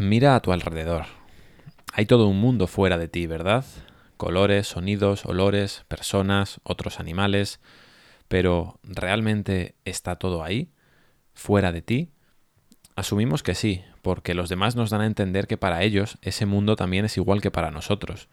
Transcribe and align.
Mira 0.00 0.36
a 0.36 0.40
tu 0.40 0.52
alrededor. 0.52 1.06
Hay 1.92 2.06
todo 2.06 2.28
un 2.28 2.40
mundo 2.40 2.68
fuera 2.68 2.98
de 2.98 3.08
ti, 3.08 3.26
¿verdad? 3.26 3.64
Colores, 4.16 4.68
sonidos, 4.68 5.26
olores, 5.26 5.84
personas, 5.88 6.60
otros 6.62 7.00
animales. 7.00 7.58
Pero 8.28 8.78
¿realmente 8.84 9.74
está 9.84 10.14
todo 10.14 10.44
ahí? 10.44 10.70
¿Fuera 11.34 11.72
de 11.72 11.82
ti? 11.82 12.12
Asumimos 12.94 13.42
que 13.42 13.56
sí, 13.56 13.82
porque 14.00 14.34
los 14.34 14.48
demás 14.48 14.76
nos 14.76 14.90
dan 14.90 15.00
a 15.00 15.06
entender 15.06 15.48
que 15.48 15.56
para 15.56 15.82
ellos 15.82 16.16
ese 16.22 16.46
mundo 16.46 16.76
también 16.76 17.04
es 17.04 17.16
igual 17.16 17.40
que 17.40 17.50
para 17.50 17.72
nosotros. 17.72 18.28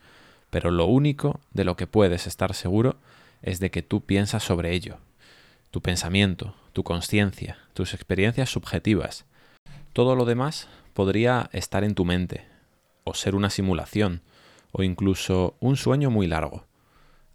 Pero 0.52 0.70
lo 0.70 0.86
único 0.86 1.40
de 1.52 1.64
lo 1.64 1.76
que 1.76 1.88
puedes 1.88 2.28
estar 2.28 2.54
seguro 2.54 3.00
es 3.42 3.60
de 3.60 3.72
que 3.72 3.82
tú 3.82 4.06
piensas 4.06 4.44
sobre 4.44 4.74
ello. 4.74 5.00
Tu 5.72 5.82
pensamiento, 5.82 6.54
tu 6.74 6.84
conciencia, 6.84 7.58
tus 7.74 7.96
experiencias 7.96 8.52
subjetivas. 8.52 9.26
Todo 9.94 10.16
lo 10.16 10.26
demás 10.26 10.68
podría 10.96 11.50
estar 11.52 11.84
en 11.84 11.94
tu 11.94 12.06
mente, 12.06 12.48
o 13.04 13.14
ser 13.14 13.36
una 13.36 13.50
simulación, 13.50 14.24
o 14.72 14.82
incluso 14.82 15.58
un 15.60 15.76
sueño 15.76 16.10
muy 16.10 16.26
largo. 16.26 16.66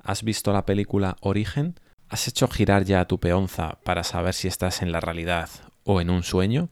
¿Has 0.02 0.24
visto 0.24 0.52
la 0.52 0.64
película 0.64 1.16
Origen? 1.20 1.78
¿Has 2.09 2.27
hecho 2.27 2.48
girar 2.48 2.84
ya 2.84 3.04
tu 3.04 3.20
peonza 3.20 3.78
para 3.84 4.02
saber 4.02 4.32
si 4.32 4.48
estás 4.48 4.80
en 4.80 4.92
la 4.92 5.01
realidad 5.01 5.51
o 5.84 6.01
en 6.01 6.09
un 6.09 6.23
sueño? 6.23 6.70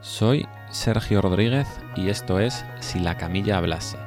Soy 0.00 0.48
Sergio 0.68 1.22
Rodríguez 1.22 1.68
y 1.94 2.08
esto 2.08 2.40
es 2.40 2.64
Si 2.80 2.98
la 2.98 3.16
camilla 3.16 3.58
hablase, 3.58 3.98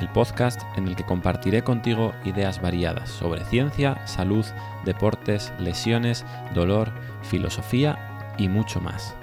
el 0.00 0.08
podcast 0.10 0.62
en 0.76 0.86
el 0.86 0.94
que 0.94 1.04
compartiré 1.04 1.62
contigo 1.62 2.14
ideas 2.24 2.62
variadas 2.62 3.10
sobre 3.10 3.44
ciencia, 3.44 4.06
salud, 4.06 4.46
deportes, 4.84 5.52
lesiones, 5.58 6.24
dolor, 6.54 6.92
filosofía 7.22 8.34
y 8.38 8.48
mucho 8.48 8.80
más 8.80 9.16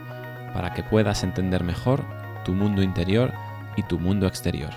para 0.54 0.74
que 0.74 0.84
puedas 0.84 1.24
entender 1.24 1.64
mejor 1.64 2.04
tu 2.46 2.54
mundo 2.54 2.82
interior 2.82 3.34
y 3.76 3.84
tu 3.84 4.00
mundo 4.00 4.28
exterior. 4.28 4.72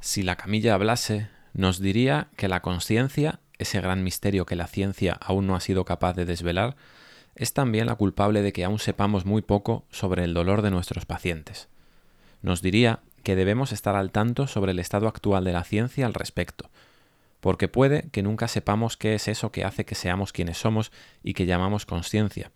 Si 0.00 0.22
la 0.22 0.36
camilla 0.36 0.74
hablase, 0.74 1.28
nos 1.54 1.80
diría 1.80 2.28
que 2.36 2.48
la 2.48 2.60
conciencia, 2.60 3.40
ese 3.58 3.80
gran 3.80 4.02
misterio 4.02 4.46
que 4.46 4.56
la 4.56 4.66
ciencia 4.66 5.18
aún 5.20 5.46
no 5.46 5.54
ha 5.54 5.60
sido 5.60 5.84
capaz 5.84 6.14
de 6.14 6.24
desvelar, 6.24 6.76
es 7.34 7.54
también 7.54 7.86
la 7.86 7.94
culpable 7.94 8.42
de 8.42 8.52
que 8.52 8.64
aún 8.64 8.78
sepamos 8.78 9.24
muy 9.24 9.42
poco 9.42 9.86
sobre 9.90 10.24
el 10.24 10.34
dolor 10.34 10.62
de 10.62 10.70
nuestros 10.70 11.06
pacientes. 11.06 11.68
Nos 12.42 12.62
diría 12.62 13.00
que 13.22 13.36
debemos 13.36 13.72
estar 13.72 13.94
al 13.94 14.10
tanto 14.10 14.46
sobre 14.46 14.72
el 14.72 14.78
estado 14.78 15.08
actual 15.08 15.44
de 15.44 15.52
la 15.52 15.64
ciencia 15.64 16.04
al 16.06 16.14
respecto, 16.14 16.68
porque 17.42 17.66
puede 17.66 18.08
que 18.12 18.22
nunca 18.22 18.46
sepamos 18.46 18.96
qué 18.96 19.16
es 19.16 19.26
eso 19.26 19.50
que 19.50 19.64
hace 19.64 19.84
que 19.84 19.96
seamos 19.96 20.32
quienes 20.32 20.58
somos 20.58 20.92
y 21.24 21.34
que 21.34 21.44
llamamos 21.44 21.86
conciencia, 21.86 22.52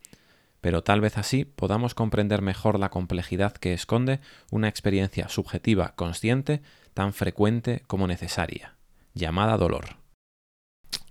pero 0.60 0.84
tal 0.84 1.00
vez 1.00 1.18
así 1.18 1.44
podamos 1.44 1.92
comprender 1.94 2.40
mejor 2.40 2.78
la 2.78 2.88
complejidad 2.88 3.52
que 3.52 3.74
esconde 3.74 4.20
una 4.48 4.68
experiencia 4.68 5.28
subjetiva 5.28 5.94
consciente 5.96 6.62
tan 6.94 7.12
frecuente 7.12 7.82
como 7.88 8.06
necesaria, 8.06 8.76
llamada 9.12 9.56
dolor. 9.56 9.96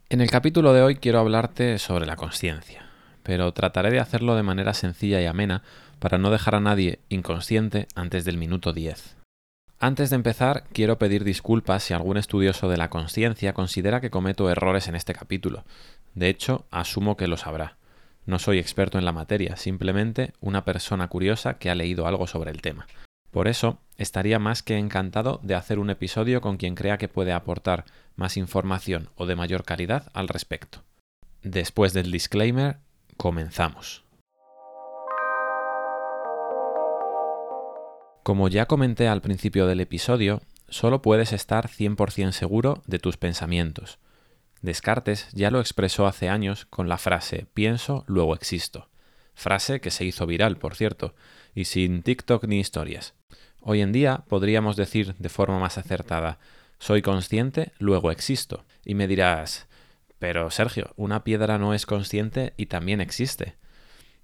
En 0.08 0.22
el 0.22 0.32
capítulo 0.32 0.72
de 0.72 0.82
hoy 0.82 0.96
quiero 0.96 1.20
hablarte 1.20 1.78
sobre 1.78 2.06
la 2.06 2.16
conciencia, 2.16 2.86
pero 3.24 3.52
trataré 3.52 3.92
de 3.92 4.00
hacerlo 4.00 4.38
de 4.38 4.44
manera 4.44 4.74
sencilla 4.74 5.22
y 5.22 5.26
amena 5.26 5.64
para 6.00 6.18
no 6.18 6.32
dejar 6.32 6.56
a 6.56 6.62
nadie 6.62 7.00
inconsciente 7.10 7.90
antes 7.94 8.24
del 8.24 8.38
minuto 8.38 8.72
10. 8.72 9.18
Antes 9.80 10.10
de 10.10 10.16
empezar, 10.16 10.64
quiero 10.72 10.98
pedir 10.98 11.26
disculpas 11.26 11.84
si 11.84 11.94
algún 11.94 12.18
estudioso 12.18 12.70
de 12.70 12.78
la 12.78 12.90
conciencia 12.90 13.54
considera 13.54 14.00
que 14.00 14.10
cometo 14.10 14.50
errores 14.50 14.88
en 14.88 14.96
este 14.96 15.14
capítulo. 15.14 15.66
De 16.14 16.30
hecho, 16.30 16.66
asumo 16.72 17.18
que 17.18 17.28
lo 17.28 17.36
sabrá. 17.36 17.76
No 18.26 18.40
soy 18.40 18.58
experto 18.58 18.98
en 18.98 19.06
la 19.06 19.12
materia, 19.12 19.58
simplemente 19.58 20.34
una 20.40 20.64
persona 20.64 21.10
curiosa 21.10 21.58
que 21.58 21.70
ha 21.70 21.76
leído 21.76 22.08
algo 22.08 22.26
sobre 22.26 22.52
el 22.52 22.62
tema. 22.62 22.88
Por 23.32 23.50
eso, 23.50 23.80
estaría 23.98 24.40
más 24.40 24.64
que 24.64 24.78
encantado 24.78 25.42
de 25.44 25.56
hacer 25.56 25.78
un 25.78 25.90
episodio 25.90 26.40
con 26.40 26.56
quien 26.56 26.74
crea 26.74 26.98
que 26.98 27.10
puede 27.10 27.34
aportar 27.34 27.84
más 28.16 28.38
información 28.38 29.10
o 29.16 29.26
de 29.26 29.36
mayor 29.36 29.66
calidad 29.66 30.10
al 30.14 30.30
respecto. 30.30 30.84
Después 31.44 31.92
del 31.92 32.12
disclaimer, 32.12 32.78
comenzamos. 33.18 34.05
Como 38.26 38.48
ya 38.48 38.66
comenté 38.66 39.08
al 39.08 39.22
principio 39.22 39.68
del 39.68 39.82
episodio, 39.82 40.42
solo 40.68 41.04
puedes 41.04 41.32
estar 41.32 41.70
100% 41.70 42.32
seguro 42.32 42.82
de 42.88 42.98
tus 42.98 43.18
pensamientos. 43.18 44.00
Descartes 44.64 45.28
ya 45.34 45.52
lo 45.52 45.60
expresó 45.60 46.08
hace 46.08 46.28
años 46.28 46.66
con 46.66 46.90
la 46.90 46.98
frase 46.98 47.46
pienso, 47.54 48.04
luego 48.08 48.34
existo. 48.34 48.90
Frase 49.36 49.80
que 49.80 49.92
se 49.92 50.06
hizo 50.06 50.26
viral, 50.26 50.58
por 50.58 50.74
cierto, 50.74 51.14
y 51.54 51.66
sin 51.66 52.02
TikTok 52.02 52.46
ni 52.46 52.60
historias. 52.60 53.14
Hoy 53.62 53.82
en 53.82 53.92
día 53.92 54.24
podríamos 54.28 54.76
decir 54.76 55.14
de 55.20 55.30
forma 55.30 55.60
más 55.60 55.78
acertada 55.78 56.40
soy 56.80 57.04
consciente, 57.04 57.74
luego 57.78 58.10
existo. 58.10 58.66
Y 58.84 58.96
me 58.96 59.08
dirás, 59.08 59.68
pero 60.18 60.50
Sergio, 60.50 60.94
una 60.96 61.24
piedra 61.24 61.60
no 61.60 61.76
es 61.76 61.86
consciente 61.86 62.56
y 62.58 62.66
también 62.66 63.02
existe. 63.02 63.56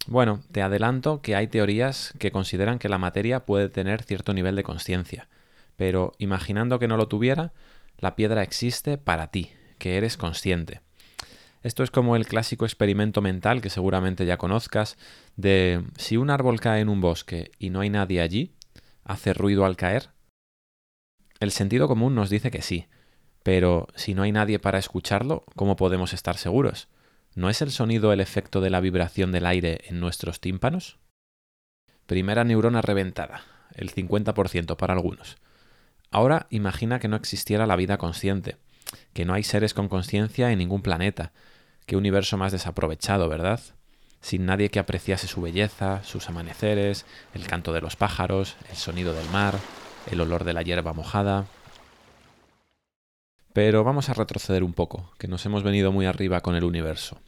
Bueno, 0.07 0.41
te 0.51 0.61
adelanto 0.61 1.21
que 1.21 1.35
hay 1.35 1.47
teorías 1.47 2.13
que 2.19 2.31
consideran 2.31 2.79
que 2.79 2.89
la 2.89 2.97
materia 2.97 3.45
puede 3.45 3.69
tener 3.69 4.03
cierto 4.03 4.33
nivel 4.33 4.55
de 4.55 4.63
conciencia, 4.63 5.29
pero 5.75 6.13
imaginando 6.17 6.79
que 6.79 6.87
no 6.87 6.97
lo 6.97 7.07
tuviera, 7.07 7.53
la 7.97 8.15
piedra 8.15 8.41
existe 8.41 8.97
para 8.97 9.27
ti, 9.27 9.51
que 9.77 9.97
eres 9.97 10.17
consciente. 10.17 10.81
Esto 11.61 11.83
es 11.83 11.91
como 11.91 12.15
el 12.15 12.25
clásico 12.25 12.65
experimento 12.65 13.21
mental 13.21 13.61
que 13.61 13.69
seguramente 13.69 14.25
ya 14.25 14.37
conozcas 14.37 14.97
de 15.35 15.83
si 15.97 16.17
un 16.17 16.31
árbol 16.31 16.59
cae 16.59 16.81
en 16.81 16.89
un 16.89 17.01
bosque 17.01 17.51
y 17.59 17.69
no 17.69 17.81
hay 17.81 17.91
nadie 17.91 18.21
allí, 18.21 18.55
¿hace 19.03 19.33
ruido 19.33 19.65
al 19.65 19.75
caer? 19.75 20.09
El 21.39 21.51
sentido 21.51 21.87
común 21.87 22.15
nos 22.15 22.31
dice 22.31 22.49
que 22.49 22.63
sí, 22.63 22.87
pero 23.43 23.87
si 23.95 24.15
no 24.15 24.23
hay 24.23 24.31
nadie 24.31 24.57
para 24.57 24.79
escucharlo, 24.79 25.43
¿cómo 25.55 25.75
podemos 25.75 26.13
estar 26.13 26.37
seguros? 26.37 26.87
¿No 27.33 27.49
es 27.49 27.61
el 27.61 27.71
sonido 27.71 28.11
el 28.11 28.19
efecto 28.19 28.59
de 28.59 28.69
la 28.69 28.81
vibración 28.81 29.31
del 29.31 29.45
aire 29.45 29.85
en 29.87 30.01
nuestros 30.01 30.41
tímpanos? 30.41 30.97
Primera 32.05 32.43
neurona 32.43 32.81
reventada, 32.81 33.45
el 33.73 33.89
50% 33.89 34.75
para 34.75 34.93
algunos. 34.93 35.37
Ahora 36.09 36.47
imagina 36.49 36.99
que 36.99 37.07
no 37.07 37.15
existiera 37.15 37.65
la 37.65 37.77
vida 37.77 37.97
consciente, 37.97 38.57
que 39.13 39.23
no 39.23 39.33
hay 39.33 39.43
seres 39.43 39.73
con 39.73 39.87
conciencia 39.87 40.51
en 40.51 40.59
ningún 40.59 40.81
planeta. 40.81 41.31
Qué 41.85 41.95
universo 41.95 42.35
más 42.35 42.51
desaprovechado, 42.51 43.29
¿verdad? 43.29 43.61
Sin 44.19 44.45
nadie 44.45 44.67
que 44.67 44.79
apreciase 44.79 45.27
su 45.27 45.39
belleza, 45.39 46.03
sus 46.03 46.27
amaneceres, 46.27 47.05
el 47.33 47.47
canto 47.47 47.71
de 47.71 47.79
los 47.79 47.95
pájaros, 47.95 48.57
el 48.69 48.75
sonido 48.75 49.13
del 49.13 49.29
mar, 49.29 49.57
el 50.11 50.19
olor 50.19 50.43
de 50.43 50.51
la 50.51 50.63
hierba 50.63 50.91
mojada, 50.91 51.45
pero 53.53 53.83
vamos 53.83 54.09
a 54.09 54.13
retroceder 54.13 54.63
un 54.63 54.73
poco, 54.73 55.11
que 55.17 55.27
nos 55.27 55.45
hemos 55.45 55.63
venido 55.63 55.91
muy 55.91 56.05
arriba 56.05 56.41
con 56.41 56.55
el 56.55 56.63
universo. 56.63 57.19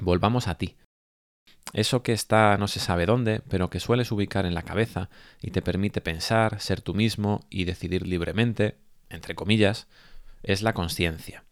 Volvamos 0.00 0.48
a 0.48 0.56
ti. 0.56 0.76
Eso 1.72 2.02
que 2.02 2.12
está 2.12 2.56
no 2.58 2.68
se 2.68 2.80
sabe 2.80 3.06
dónde, 3.06 3.40
pero 3.48 3.70
que 3.70 3.80
sueles 3.80 4.12
ubicar 4.12 4.46
en 4.46 4.54
la 4.54 4.62
cabeza 4.62 5.08
y 5.40 5.50
te 5.50 5.62
permite 5.62 6.00
pensar, 6.00 6.60
ser 6.60 6.80
tú 6.80 6.94
mismo 6.94 7.44
y 7.50 7.64
decidir 7.64 8.06
libremente, 8.06 8.76
entre 9.08 9.34
comillas, 9.34 9.88
es 10.42 10.62
la 10.62 10.74
conciencia. 10.74 11.44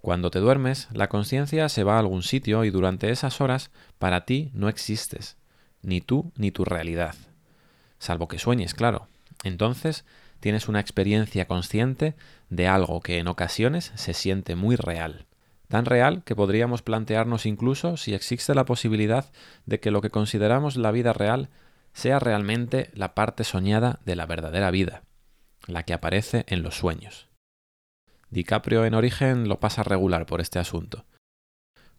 Cuando 0.00 0.30
te 0.30 0.38
duermes, 0.38 0.88
la 0.92 1.08
conciencia 1.08 1.68
se 1.68 1.82
va 1.82 1.96
a 1.96 1.98
algún 1.98 2.22
sitio 2.22 2.64
y 2.64 2.70
durante 2.70 3.10
esas 3.10 3.40
horas 3.40 3.70
para 3.98 4.24
ti 4.24 4.50
no 4.54 4.68
existes, 4.68 5.36
ni 5.82 6.00
tú 6.00 6.32
ni 6.36 6.50
tu 6.50 6.64
realidad. 6.64 7.14
Salvo 7.98 8.28
que 8.28 8.38
sueñes, 8.38 8.74
claro. 8.74 9.08
Entonces 9.44 10.04
tienes 10.44 10.68
una 10.68 10.80
experiencia 10.80 11.46
consciente 11.46 12.16
de 12.50 12.68
algo 12.68 13.00
que 13.00 13.16
en 13.16 13.28
ocasiones 13.28 13.92
se 13.94 14.12
siente 14.12 14.56
muy 14.56 14.76
real. 14.76 15.24
Tan 15.68 15.86
real 15.86 16.22
que 16.22 16.36
podríamos 16.36 16.82
plantearnos 16.82 17.46
incluso 17.46 17.96
si 17.96 18.12
existe 18.12 18.54
la 18.54 18.66
posibilidad 18.66 19.32
de 19.64 19.80
que 19.80 19.90
lo 19.90 20.02
que 20.02 20.10
consideramos 20.10 20.76
la 20.76 20.90
vida 20.90 21.14
real 21.14 21.48
sea 21.94 22.18
realmente 22.18 22.90
la 22.92 23.14
parte 23.14 23.42
soñada 23.42 24.00
de 24.04 24.16
la 24.16 24.26
verdadera 24.26 24.70
vida, 24.70 25.04
la 25.66 25.84
que 25.84 25.94
aparece 25.94 26.44
en 26.48 26.62
los 26.62 26.76
sueños. 26.76 27.30
DiCaprio 28.28 28.84
en 28.84 28.92
origen 28.92 29.48
lo 29.48 29.60
pasa 29.60 29.82
regular 29.82 30.26
por 30.26 30.42
este 30.42 30.58
asunto. 30.58 31.06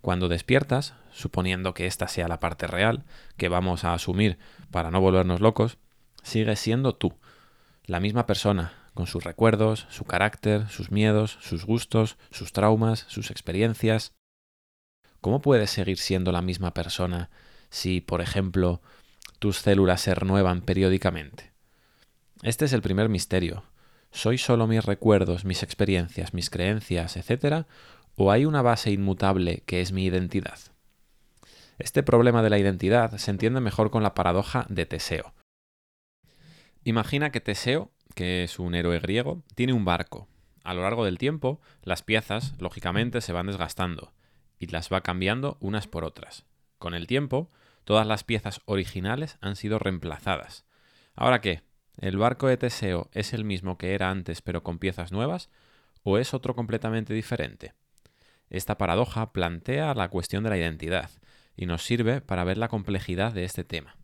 Cuando 0.01 0.27
despiertas, 0.27 0.93
suponiendo 1.11 1.73
que 1.73 1.87
esta 1.87 2.07
sea 2.07 2.27
la 2.27 2.39
parte 2.39 2.67
real, 2.67 3.05
que 3.37 3.49
vamos 3.49 3.85
a 3.85 3.95
asumir 3.95 4.37
para 4.69 4.91
no 4.91 5.01
volvernos 5.01 5.41
locos, 5.41 5.79
sigues 6.21 6.59
siendo 6.59 6.93
tú, 6.93 7.15
la 7.87 7.99
misma 7.99 8.25
persona, 8.25 8.73
con 8.93 9.07
sus 9.07 9.23
recuerdos, 9.23 9.85
su 9.89 10.05
carácter, 10.05 10.67
sus 10.69 10.91
miedos, 10.91 11.37
sus 11.41 11.65
gustos, 11.65 12.17
sus 12.31 12.53
traumas, 12.53 13.05
sus 13.07 13.29
experiencias. 13.29 14.13
¿Cómo 15.21 15.41
puedes 15.41 15.69
seguir 15.69 15.97
siendo 15.97 16.31
la 16.31 16.41
misma 16.41 16.73
persona 16.73 17.29
si, 17.69 18.01
por 18.01 18.21
ejemplo, 18.21 18.81
tus 19.39 19.57
células 19.57 20.01
se 20.01 20.15
renuevan 20.15 20.61
periódicamente? 20.61 21.51
Este 22.41 22.65
es 22.65 22.73
el 22.73 22.81
primer 22.81 23.09
misterio. 23.09 23.63
¿Soy 24.11 24.37
solo 24.37 24.65
mis 24.65 24.85
recuerdos, 24.85 25.45
mis 25.45 25.61
experiencias, 25.61 26.33
mis 26.33 26.49
creencias, 26.49 27.17
etcétera? 27.17 27.67
¿O 28.15 28.31
hay 28.31 28.45
una 28.45 28.61
base 28.61 28.91
inmutable 28.91 29.63
que 29.65 29.81
es 29.81 29.91
mi 29.91 30.05
identidad? 30.05 30.59
Este 31.77 32.01
problema 32.03 32.41
de 32.41 32.49
la 32.49 32.57
identidad 32.57 33.17
se 33.17 33.31
entiende 33.31 33.59
mejor 33.59 33.91
con 33.91 34.03
la 34.03 34.13
paradoja 34.13 34.65
de 34.69 34.85
Teseo. 34.85 35.33
Imagina 36.87 37.31
que 37.31 37.41
Teseo, 37.41 37.91
que 38.13 38.43
es 38.43 38.59
un 38.59 38.75
héroe 38.75 38.99
griego, 38.99 39.41
tiene 39.55 39.73
un 39.73 39.85
barco. 39.85 40.27
A 40.63 40.75
lo 40.75 40.83
largo 40.83 41.03
del 41.03 41.17
tiempo, 41.17 41.59
las 41.81 42.03
piezas, 42.03 42.53
lógicamente, 42.59 43.21
se 43.21 43.33
van 43.33 43.47
desgastando 43.47 44.13
y 44.59 44.67
las 44.67 44.93
va 44.93 45.01
cambiando 45.01 45.57
unas 45.61 45.87
por 45.87 46.03
otras. 46.05 46.45
Con 46.77 46.93
el 46.93 47.07
tiempo, 47.07 47.49
todas 47.85 48.05
las 48.05 48.23
piezas 48.23 48.61
originales 48.65 49.39
han 49.41 49.55
sido 49.55 49.79
reemplazadas. 49.79 50.63
¿Ahora 51.15 51.41
qué? 51.41 51.63
¿El 51.97 52.17
barco 52.17 52.45
de 52.47 52.57
Teseo 52.57 53.09
es 53.13 53.33
el 53.33 53.45
mismo 53.45 53.79
que 53.79 53.95
era 53.95 54.11
antes 54.11 54.43
pero 54.43 54.61
con 54.61 54.77
piezas 54.77 55.11
nuevas? 55.11 55.49
¿O 56.03 56.19
es 56.19 56.35
otro 56.35 56.53
completamente 56.53 57.15
diferente? 57.15 57.73
Esta 58.51 58.77
paradoja 58.77 59.33
plantea 59.33 59.95
la 59.95 60.09
cuestión 60.09 60.43
de 60.43 60.51
la 60.51 60.57
identidad 60.57 61.09
y 61.57 61.65
nos 61.65 61.83
sirve 61.83 62.21
para 62.21 62.43
ver 62.43 62.59
la 62.59 62.67
complejidad 62.67 63.33
de 63.33 63.43
este 63.43 63.63
tema. 63.63 63.97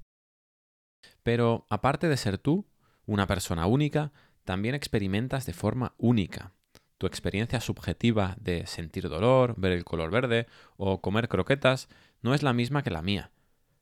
Pero 1.24 1.66
aparte 1.70 2.08
de 2.08 2.18
ser 2.18 2.38
tú, 2.38 2.66
una 3.06 3.28
persona 3.28 3.66
única, 3.66 4.12
también 4.44 4.76
experimentas 4.76 5.46
de 5.46 5.54
forma 5.54 5.94
única. 5.98 6.54
Tu 6.98 7.08
experiencia 7.08 7.60
subjetiva 7.62 8.36
de 8.40 8.68
sentir 8.68 9.10
dolor, 9.10 9.56
ver 9.58 9.72
el 9.72 9.84
color 9.84 10.12
verde 10.12 10.48
o 10.78 11.02
comer 11.02 11.30
croquetas 11.30 11.90
no 12.22 12.34
es 12.34 12.44
la 12.44 12.54
misma 12.54 12.84
que 12.84 12.92
la 12.92 13.02
mía. 13.02 13.32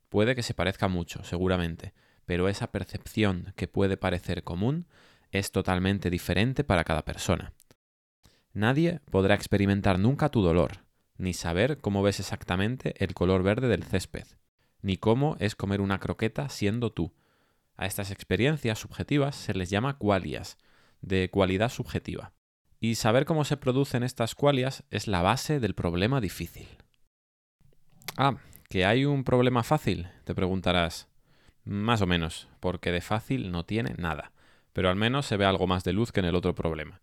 Puede 0.09 0.35
que 0.35 0.43
se 0.43 0.53
parezca 0.53 0.87
mucho, 0.87 1.23
seguramente, 1.23 1.93
pero 2.25 2.47
esa 2.47 2.71
percepción 2.71 3.53
que 3.55 3.67
puede 3.67 3.97
parecer 3.97 4.43
común 4.43 4.87
es 5.31 5.51
totalmente 5.51 6.09
diferente 6.09 6.63
para 6.63 6.83
cada 6.83 7.03
persona. 7.03 7.53
Nadie 8.53 9.01
podrá 9.11 9.35
experimentar 9.35 9.99
nunca 9.99 10.29
tu 10.29 10.41
dolor, 10.41 10.85
ni 11.17 11.33
saber 11.33 11.79
cómo 11.79 12.01
ves 12.01 12.19
exactamente 12.19 12.95
el 13.03 13.13
color 13.13 13.43
verde 13.43 13.67
del 13.67 13.83
césped, 13.83 14.25
ni 14.81 14.97
cómo 14.97 15.35
es 15.39 15.55
comer 15.55 15.81
una 15.81 15.99
croqueta 15.99 16.49
siendo 16.49 16.91
tú. 16.91 17.13
A 17.79 17.85
estas 17.85 18.11
experiencias 18.11 18.77
subjetivas 18.77 19.37
se 19.37 19.53
les 19.53 19.69
llama 19.69 19.97
qualias, 19.97 20.57
de 20.99 21.29
cualidad 21.29 21.69
subjetiva. 21.69 22.33
Y 22.81 22.95
saber 22.95 23.23
cómo 23.23 23.45
se 23.45 23.55
producen 23.55 24.03
estas 24.03 24.35
qualias 24.35 24.83
es 24.91 25.07
la 25.07 25.21
base 25.21 25.61
del 25.61 25.75
problema 25.75 26.19
difícil. 26.19 26.67
Ah, 28.17 28.35
¿que 28.67 28.85
hay 28.85 29.05
un 29.05 29.23
problema 29.23 29.63
fácil? 29.63 30.09
Te 30.25 30.35
preguntarás. 30.35 31.07
Más 31.63 32.01
o 32.01 32.05
menos, 32.05 32.49
porque 32.59 32.91
de 32.91 32.99
fácil 32.99 33.49
no 33.49 33.63
tiene 33.63 33.95
nada, 33.97 34.33
pero 34.73 34.89
al 34.89 34.97
menos 34.97 35.25
se 35.25 35.37
ve 35.37 35.45
algo 35.45 35.65
más 35.65 35.85
de 35.85 35.93
luz 35.93 36.11
que 36.11 36.19
en 36.19 36.25
el 36.25 36.35
otro 36.35 36.55
problema. 36.55 36.99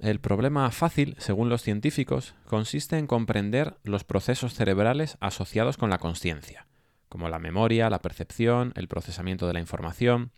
El 0.00 0.18
problema 0.18 0.68
fácil, 0.72 1.14
según 1.18 1.48
los 1.48 1.62
científicos, 1.62 2.34
consiste 2.44 2.98
en 2.98 3.06
comprender 3.06 3.76
los 3.84 4.02
procesos 4.02 4.52
cerebrales 4.52 5.16
asociados 5.20 5.76
con 5.76 5.90
la 5.90 5.98
conciencia, 5.98 6.66
como 7.10 7.28
la 7.28 7.38
memoria, 7.38 7.90
la 7.90 8.00
percepción, 8.00 8.72
el 8.76 8.88
procesamiento 8.88 9.46
de 9.46 9.52
la 9.52 9.60
información. 9.60 10.30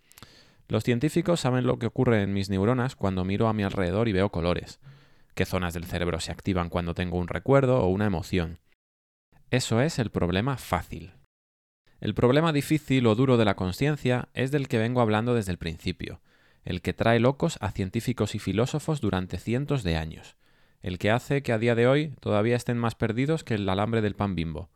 Los 0.67 0.83
científicos 0.83 1.39
saben 1.39 1.65
lo 1.65 1.79
que 1.79 1.85
ocurre 1.85 2.23
en 2.23 2.33
mis 2.33 2.49
neuronas 2.49 2.97
cuando 2.97 3.23
miro 3.23 3.47
a 3.47 3.53
mi 3.53 3.63
alrededor 3.63 4.09
y 4.09 4.11
veo 4.11 4.29
colores, 4.29 4.81
qué 5.35 5.45
zonas 5.45 5.73
del 5.73 5.85
cerebro 5.85 6.19
se 6.19 6.31
activan 6.31 6.69
cuando 6.69 6.95
tengo 6.95 7.17
un 7.17 7.27
recuerdo 7.27 7.79
o 7.79 7.87
una 7.87 8.07
emoción. 8.07 8.59
Eso 9.51 9.81
es 9.81 9.99
el 9.99 10.09
problema 10.09 10.57
fácil. 10.57 11.13
El 12.01 12.15
problema 12.15 12.51
difícil 12.51 13.05
o 13.05 13.15
duro 13.15 13.37
de 13.37 13.45
la 13.45 13.55
conciencia 13.55 14.29
es 14.33 14.51
del 14.51 14.67
que 14.67 14.79
vengo 14.79 14.99
hablando 14.99 15.35
desde 15.35 15.51
el 15.51 15.59
principio, 15.59 16.21
el 16.65 16.81
que 16.81 16.93
trae 16.93 17.19
locos 17.19 17.57
a 17.61 17.71
científicos 17.71 18.33
y 18.35 18.39
filósofos 18.39 18.99
durante 18.99 19.37
cientos 19.37 19.83
de 19.83 19.95
años, 19.95 20.35
el 20.81 20.97
que 20.97 21.11
hace 21.11 21.43
que 21.43 21.53
a 21.53 21.59
día 21.59 21.75
de 21.75 21.87
hoy 21.87 22.15
todavía 22.19 22.55
estén 22.55 22.77
más 22.77 22.95
perdidos 22.95 23.43
que 23.43 23.53
el 23.53 23.69
alambre 23.69 24.01
del 24.01 24.15
pan 24.15 24.33
bimbo. 24.33 24.69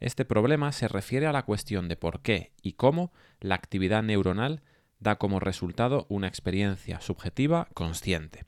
Este 0.00 0.24
problema 0.24 0.72
se 0.72 0.88
refiere 0.88 1.26
a 1.26 1.32
la 1.32 1.44
cuestión 1.44 1.86
de 1.86 1.96
por 1.96 2.20
qué 2.20 2.52
y 2.62 2.72
cómo 2.72 3.12
la 3.38 3.54
actividad 3.54 4.02
neuronal 4.02 4.62
da 4.98 5.16
como 5.16 5.40
resultado 5.40 6.06
una 6.08 6.26
experiencia 6.26 7.00
subjetiva 7.00 7.68
consciente. 7.74 8.44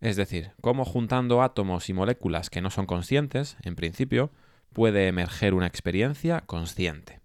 Es 0.00 0.16
decir, 0.16 0.52
cómo 0.60 0.84
juntando 0.84 1.42
átomos 1.42 1.88
y 1.88 1.94
moléculas 1.94 2.50
que 2.50 2.60
no 2.60 2.70
son 2.70 2.84
conscientes, 2.84 3.56
en 3.62 3.76
principio, 3.76 4.30
puede 4.74 5.08
emerger 5.08 5.54
una 5.54 5.66
experiencia 5.66 6.42
consciente. 6.42 7.20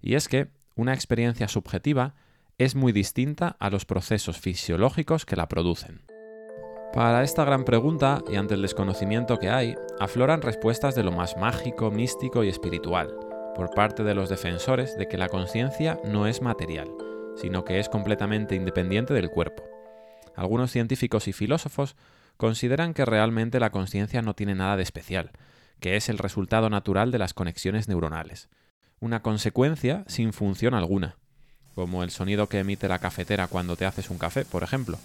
Y 0.00 0.14
es 0.14 0.28
que 0.28 0.48
una 0.74 0.94
experiencia 0.94 1.48
subjetiva 1.48 2.14
es 2.56 2.74
muy 2.74 2.92
distinta 2.92 3.56
a 3.58 3.68
los 3.68 3.84
procesos 3.84 4.38
fisiológicos 4.38 5.26
que 5.26 5.36
la 5.36 5.48
producen. 5.48 6.13
Para 6.94 7.24
esta 7.24 7.44
gran 7.44 7.64
pregunta, 7.64 8.22
y 8.30 8.36
ante 8.36 8.54
el 8.54 8.62
desconocimiento 8.62 9.40
que 9.40 9.50
hay, 9.50 9.74
afloran 9.98 10.42
respuestas 10.42 10.94
de 10.94 11.02
lo 11.02 11.10
más 11.10 11.36
mágico, 11.36 11.90
místico 11.90 12.44
y 12.44 12.48
espiritual, 12.48 13.12
por 13.56 13.70
parte 13.70 14.04
de 14.04 14.14
los 14.14 14.28
defensores 14.28 14.96
de 14.96 15.08
que 15.08 15.18
la 15.18 15.28
conciencia 15.28 15.98
no 16.04 16.28
es 16.28 16.40
material, 16.40 16.88
sino 17.34 17.64
que 17.64 17.80
es 17.80 17.88
completamente 17.88 18.54
independiente 18.54 19.12
del 19.12 19.28
cuerpo. 19.28 19.64
Algunos 20.36 20.70
científicos 20.70 21.26
y 21.26 21.32
filósofos 21.32 21.96
consideran 22.36 22.94
que 22.94 23.04
realmente 23.04 23.58
la 23.58 23.70
conciencia 23.70 24.22
no 24.22 24.34
tiene 24.34 24.54
nada 24.54 24.76
de 24.76 24.84
especial, 24.84 25.32
que 25.80 25.96
es 25.96 26.08
el 26.08 26.18
resultado 26.18 26.70
natural 26.70 27.10
de 27.10 27.18
las 27.18 27.34
conexiones 27.34 27.88
neuronales, 27.88 28.48
una 29.00 29.20
consecuencia 29.20 30.04
sin 30.06 30.32
función 30.32 30.74
alguna, 30.74 31.16
como 31.74 32.04
el 32.04 32.12
sonido 32.12 32.48
que 32.48 32.60
emite 32.60 32.86
la 32.86 33.00
cafetera 33.00 33.48
cuando 33.48 33.74
te 33.74 33.84
haces 33.84 34.10
un 34.10 34.18
café, 34.18 34.44
por 34.44 34.62
ejemplo. 34.62 34.96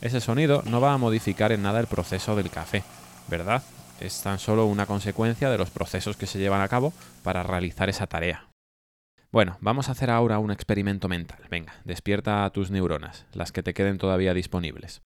Ese 0.00 0.20
sonido 0.20 0.62
no 0.66 0.80
va 0.80 0.92
a 0.92 0.98
modificar 0.98 1.50
en 1.50 1.62
nada 1.62 1.80
el 1.80 1.88
proceso 1.88 2.36
del 2.36 2.50
café, 2.50 2.84
¿verdad? 3.26 3.64
Es 3.98 4.22
tan 4.22 4.38
solo 4.38 4.66
una 4.66 4.86
consecuencia 4.86 5.50
de 5.50 5.58
los 5.58 5.70
procesos 5.70 6.16
que 6.16 6.26
se 6.26 6.38
llevan 6.38 6.60
a 6.60 6.68
cabo 6.68 6.92
para 7.24 7.42
realizar 7.42 7.88
esa 7.88 8.06
tarea. 8.06 8.48
Bueno, 9.32 9.58
vamos 9.60 9.88
a 9.88 9.92
hacer 9.92 10.08
ahora 10.10 10.38
un 10.38 10.52
experimento 10.52 11.08
mental. 11.08 11.40
Venga, 11.50 11.74
despierta 11.84 12.44
a 12.44 12.50
tus 12.50 12.70
neuronas, 12.70 13.26
las 13.34 13.50
que 13.50 13.64
te 13.64 13.74
queden 13.74 13.98
todavía 13.98 14.34
disponibles. 14.34 15.02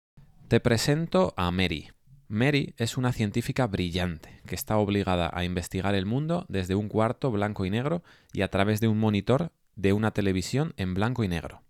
Te 0.48 0.58
presento 0.58 1.34
a 1.36 1.50
Mary. 1.50 1.90
Mary 2.26 2.74
es 2.78 2.96
una 2.96 3.12
científica 3.12 3.66
brillante 3.66 4.40
que 4.46 4.54
está 4.54 4.78
obligada 4.78 5.30
a 5.34 5.44
investigar 5.44 5.94
el 5.94 6.06
mundo 6.06 6.46
desde 6.48 6.74
un 6.74 6.88
cuarto 6.88 7.30
blanco 7.30 7.66
y 7.66 7.70
negro 7.70 8.02
y 8.32 8.40
a 8.40 8.48
través 8.48 8.80
de 8.80 8.88
un 8.88 8.98
monitor 8.98 9.52
de 9.76 9.92
una 9.92 10.12
televisión 10.12 10.72
en 10.78 10.94
blanco 10.94 11.24
y 11.24 11.28
negro. 11.28 11.62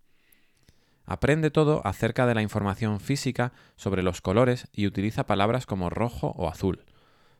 Aprende 1.11 1.51
todo 1.51 1.81
acerca 1.87 2.27
de 2.27 2.35
la 2.35 2.43
información 2.43 3.01
física 3.01 3.55
sobre 3.77 4.03
los 4.03 4.21
colores 4.21 4.69
y 4.73 4.87
utiliza 4.87 5.25
palabras 5.25 5.65
como 5.65 5.89
rojo 5.89 6.35
o 6.37 6.51
azul, 6.51 6.85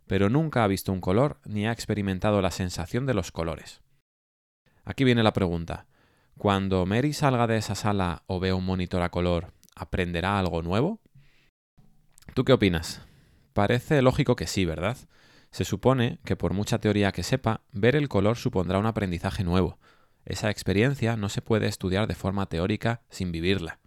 pero 0.07 0.31
nunca 0.31 0.65
ha 0.65 0.67
visto 0.69 0.91
un 0.91 1.03
color 1.03 1.39
ni 1.45 1.67
ha 1.67 1.73
experimentado 1.73 2.41
la 2.41 2.51
sensación 2.51 3.05
de 3.05 3.13
los 3.13 3.31
colores. 3.31 3.83
Aquí 4.87 5.05
viene 5.05 5.23
la 5.23 5.35
pregunta. 5.35 5.85
Cuando 6.39 6.87
Mary 6.87 7.13
salga 7.13 7.47
de 7.47 7.59
esa 7.59 7.75
sala 7.75 8.23
o 8.27 8.41
vea 8.41 8.55
un 8.55 8.65
monitor 8.65 9.03
a 9.03 9.11
color, 9.11 9.53
¿aprenderá 9.77 10.39
algo 10.39 10.63
nuevo? 10.63 11.03
¿Tú 12.33 12.47
qué 12.47 12.55
opinas? 12.55 13.03
Parece 13.53 14.01
lógico 14.01 14.35
que 14.35 14.47
sí, 14.47 14.65
¿verdad? 14.65 14.97
Se 15.51 15.67
supone 15.67 16.21
que 16.25 16.37
por 16.37 16.55
mucha 16.55 16.79
teoría 16.79 17.13
que 17.13 17.23
sepa, 17.23 17.61
ver 17.73 17.97
el 17.97 18.09
color 18.09 18.39
supondrá 18.39 18.79
un 18.79 18.87
aprendizaje 18.87 19.45
nuevo. 19.45 19.79
Esa 20.29 20.51
experiencia 20.51 21.17
no 21.17 21.31
se 21.31 21.41
puede 21.41 21.69
estudiar 21.69 22.07
de 22.07 22.15
forma 22.15 22.45
teórica 22.51 23.01
sin 23.09 23.33
vivirla. 23.33 23.79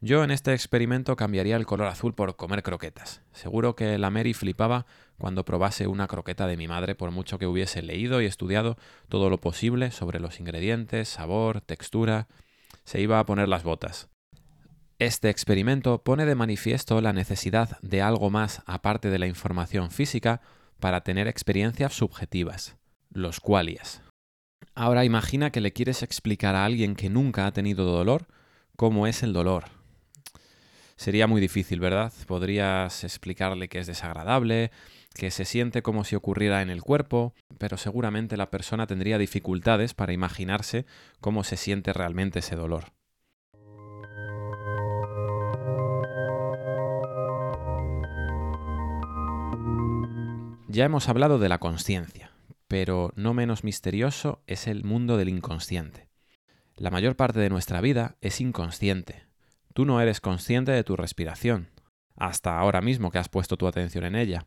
Yo 0.00 0.24
en 0.24 0.30
este 0.30 0.54
experimento 0.54 1.14
cambiaría 1.14 1.56
el 1.56 1.66
color 1.66 1.88
azul 1.88 2.14
por 2.14 2.36
comer 2.36 2.62
croquetas. 2.62 3.20
Seguro 3.32 3.76
que 3.76 3.98
la 3.98 4.08
Mary 4.08 4.32
flipaba 4.32 4.86
cuando 5.18 5.44
probase 5.44 5.86
una 5.86 6.06
croqueta 6.06 6.46
de 6.46 6.56
mi 6.56 6.68
madre 6.68 6.94
por 6.94 7.10
mucho 7.10 7.38
que 7.38 7.46
hubiese 7.46 7.82
leído 7.82 8.22
y 8.22 8.24
estudiado 8.24 8.78
todo 9.10 9.28
lo 9.28 9.36
posible 9.36 9.90
sobre 9.90 10.20
los 10.20 10.40
ingredientes, 10.40 11.10
sabor, 11.10 11.60
textura. 11.60 12.26
Se 12.84 13.02
iba 13.02 13.18
a 13.18 13.26
poner 13.26 13.46
las 13.46 13.62
botas. 13.62 14.08
Este 14.98 15.28
experimento 15.28 16.02
pone 16.02 16.24
de 16.24 16.34
manifiesto 16.34 16.98
la 17.02 17.12
necesidad 17.12 17.78
de 17.82 18.00
algo 18.00 18.30
más 18.30 18.62
aparte 18.64 19.10
de 19.10 19.18
la 19.18 19.26
información 19.26 19.90
física 19.90 20.40
para 20.78 21.02
tener 21.02 21.28
experiencias 21.28 21.92
subjetivas, 21.92 22.78
los 23.10 23.38
qualias. 23.40 24.00
Ahora 24.74 25.04
imagina 25.04 25.50
que 25.50 25.60
le 25.60 25.72
quieres 25.72 26.02
explicar 26.02 26.54
a 26.54 26.64
alguien 26.64 26.94
que 26.96 27.10
nunca 27.10 27.46
ha 27.46 27.52
tenido 27.52 27.84
dolor 27.84 28.26
cómo 28.76 29.06
es 29.06 29.22
el 29.22 29.32
dolor. 29.32 29.64
Sería 30.96 31.26
muy 31.26 31.40
difícil, 31.40 31.80
¿verdad? 31.80 32.12
Podrías 32.26 33.04
explicarle 33.04 33.68
que 33.68 33.78
es 33.78 33.86
desagradable, 33.86 34.70
que 35.14 35.30
se 35.30 35.46
siente 35.46 35.80
como 35.80 36.04
si 36.04 36.14
ocurriera 36.14 36.60
en 36.60 36.68
el 36.68 36.82
cuerpo, 36.82 37.32
pero 37.56 37.78
seguramente 37.78 38.36
la 38.36 38.50
persona 38.50 38.86
tendría 38.86 39.16
dificultades 39.16 39.94
para 39.94 40.12
imaginarse 40.12 40.84
cómo 41.20 41.42
se 41.42 41.56
siente 41.56 41.94
realmente 41.94 42.40
ese 42.40 42.54
dolor. 42.54 42.92
Ya 50.68 50.84
hemos 50.84 51.08
hablado 51.08 51.38
de 51.38 51.48
la 51.48 51.56
conciencia, 51.56 52.19
pero 52.70 53.12
no 53.16 53.34
menos 53.34 53.64
misterioso 53.64 54.44
es 54.46 54.68
el 54.68 54.84
mundo 54.84 55.16
del 55.16 55.28
inconsciente. 55.28 56.06
La 56.76 56.92
mayor 56.92 57.16
parte 57.16 57.40
de 57.40 57.50
nuestra 57.50 57.80
vida 57.80 58.16
es 58.20 58.40
inconsciente. 58.40 59.24
Tú 59.74 59.84
no 59.84 60.00
eres 60.00 60.20
consciente 60.20 60.70
de 60.70 60.84
tu 60.84 60.94
respiración, 60.94 61.68
hasta 62.14 62.60
ahora 62.60 62.80
mismo 62.80 63.10
que 63.10 63.18
has 63.18 63.28
puesto 63.28 63.56
tu 63.56 63.66
atención 63.66 64.04
en 64.04 64.14
ella. 64.14 64.46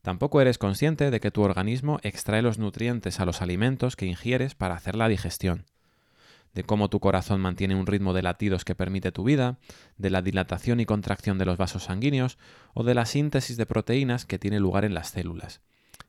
Tampoco 0.00 0.40
eres 0.40 0.56
consciente 0.56 1.10
de 1.10 1.20
que 1.20 1.30
tu 1.30 1.42
organismo 1.42 1.98
extrae 2.02 2.40
los 2.40 2.58
nutrientes 2.58 3.20
a 3.20 3.26
los 3.26 3.42
alimentos 3.42 3.96
que 3.96 4.06
ingieres 4.06 4.54
para 4.54 4.74
hacer 4.74 4.96
la 4.96 5.08
digestión 5.08 5.66
de 6.54 6.64
cómo 6.64 6.88
tu 6.88 7.00
corazón 7.00 7.42
mantiene 7.42 7.74
un 7.74 7.86
ritmo 7.86 8.14
de 8.14 8.22
latidos 8.22 8.64
que 8.64 8.74
permite 8.74 9.12
tu 9.12 9.22
vida, 9.22 9.58
de 9.98 10.08
la 10.08 10.22
dilatación 10.22 10.80
y 10.80 10.86
contracción 10.86 11.36
de 11.36 11.44
los 11.44 11.58
vasos 11.58 11.84
sanguíneos 11.84 12.38
o 12.72 12.82
de 12.82 12.94
la 12.94 13.04
síntesis 13.04 13.58
de 13.58 13.66
proteínas 13.66 14.24
que 14.24 14.38
tiene 14.38 14.58
lugar 14.58 14.86
en 14.86 14.94
las 14.94 15.10
células. 15.10 15.60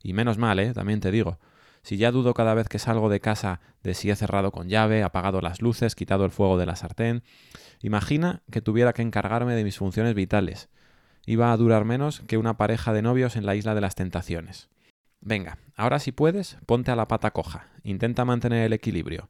Y 0.01 0.13
menos 0.13 0.37
mal, 0.37 0.59
¿eh? 0.59 0.73
también 0.73 1.01
te 1.01 1.11
digo, 1.11 1.39
si 1.81 1.97
ya 1.97 2.11
dudo 2.11 2.33
cada 2.33 2.53
vez 2.53 2.67
que 2.67 2.79
salgo 2.79 3.09
de 3.09 3.19
casa 3.19 3.61
de 3.83 3.93
si 3.93 4.09
he 4.09 4.15
cerrado 4.15 4.51
con 4.51 4.69
llave, 4.69 5.03
apagado 5.03 5.41
las 5.41 5.61
luces, 5.61 5.95
quitado 5.95 6.25
el 6.25 6.31
fuego 6.31 6.57
de 6.57 6.65
la 6.65 6.75
sartén, 6.75 7.23
imagina 7.81 8.41
que 8.51 8.61
tuviera 8.61 8.93
que 8.93 9.01
encargarme 9.01 9.55
de 9.55 9.63
mis 9.63 9.77
funciones 9.77 10.15
vitales. 10.15 10.69
Iba 11.25 11.51
a 11.51 11.57
durar 11.57 11.85
menos 11.85 12.21
que 12.21 12.37
una 12.37 12.57
pareja 12.57 12.93
de 12.93 13.01
novios 13.01 13.35
en 13.35 13.45
la 13.45 13.55
isla 13.55 13.75
de 13.75 13.81
las 13.81 13.95
tentaciones. 13.95 14.69
Venga, 15.21 15.57
ahora 15.75 15.99
si 15.99 16.11
puedes, 16.11 16.57
ponte 16.65 16.91
a 16.91 16.95
la 16.95 17.07
pata 17.07 17.31
coja, 17.31 17.67
intenta 17.83 18.25
mantener 18.25 18.65
el 18.65 18.73
equilibrio, 18.73 19.29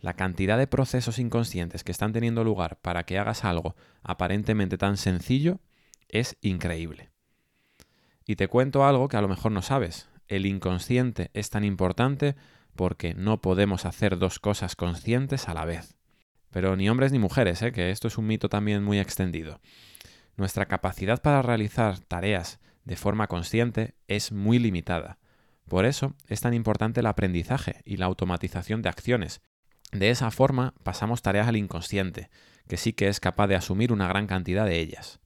la 0.00 0.14
cantidad 0.14 0.58
de 0.58 0.66
procesos 0.66 1.18
inconscientes 1.18 1.84
que 1.84 1.92
están 1.92 2.12
teniendo 2.12 2.44
lugar 2.44 2.78
para 2.80 3.04
que 3.04 3.18
hagas 3.18 3.44
algo 3.44 3.76
aparentemente 4.02 4.78
tan 4.78 4.96
sencillo 4.96 5.60
es 6.08 6.36
increíble. 6.42 7.10
Y 8.26 8.36
te 8.36 8.48
cuento 8.48 8.84
algo 8.84 9.08
que 9.08 9.16
a 9.16 9.22
lo 9.22 9.28
mejor 9.28 9.52
no 9.52 9.62
sabes. 9.62 10.08
El 10.28 10.46
inconsciente 10.46 11.30
es 11.34 11.50
tan 11.50 11.64
importante 11.64 12.36
porque 12.74 13.14
no 13.14 13.40
podemos 13.40 13.86
hacer 13.86 14.18
dos 14.18 14.38
cosas 14.38 14.76
conscientes 14.76 15.48
a 15.48 15.54
la 15.54 15.64
vez. 15.64 15.96
Pero 16.50 16.76
ni 16.76 16.88
hombres 16.88 17.12
ni 17.12 17.18
mujeres, 17.18 17.62
¿eh? 17.62 17.72
que 17.72 17.90
esto 17.90 18.08
es 18.08 18.18
un 18.18 18.26
mito 18.26 18.48
también 18.48 18.82
muy 18.82 18.98
extendido. 18.98 19.60
Nuestra 20.36 20.66
capacidad 20.66 21.22
para 21.22 21.42
realizar 21.42 21.98
tareas 22.00 22.60
de 22.84 22.96
forma 22.96 23.26
consciente 23.26 23.94
es 24.08 24.32
muy 24.32 24.58
limitada. 24.58 25.18
Por 25.68 25.84
eso 25.84 26.14
es 26.28 26.40
tan 26.40 26.54
importante 26.54 27.00
el 27.00 27.06
aprendizaje 27.06 27.82
y 27.84 27.96
la 27.96 28.06
automatización 28.06 28.82
de 28.82 28.88
acciones, 28.88 29.40
de 29.92 30.10
esa 30.10 30.30
forma 30.30 30.74
pasamos 30.82 31.22
tareas 31.22 31.48
al 31.48 31.56
inconsciente, 31.56 32.30
que 32.68 32.76
sí 32.76 32.92
que 32.92 33.08
es 33.08 33.20
capaz 33.20 33.46
de 33.46 33.56
asumir 33.56 33.92
una 33.92 34.08
gran 34.08 34.26
cantidad 34.26 34.66
de 34.66 34.80
ellas. 34.80 35.20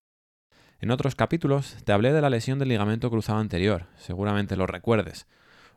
En 0.82 0.90
otros 0.90 1.14
capítulos 1.14 1.76
te 1.84 1.92
hablé 1.92 2.10
de 2.10 2.22
la 2.22 2.30
lesión 2.30 2.58
del 2.58 2.70
ligamento 2.70 3.10
cruzado 3.10 3.38
anterior, 3.38 3.84
seguramente 3.98 4.56
lo 4.56 4.66
recuerdes. 4.66 5.26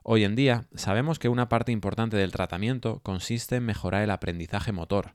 Hoy 0.02 0.24
en 0.24 0.34
día 0.38 0.64
sabemos 0.76 1.20
que 1.20 1.28
una 1.28 1.50
parte 1.50 1.74
importante 1.74 2.16
del 2.16 2.32
tratamiento 2.32 3.02
consiste 3.04 3.58
en 3.58 3.66
mejorar 3.66 4.04
el 4.04 4.12
aprendizaje 4.12 4.72
motor, 4.72 5.14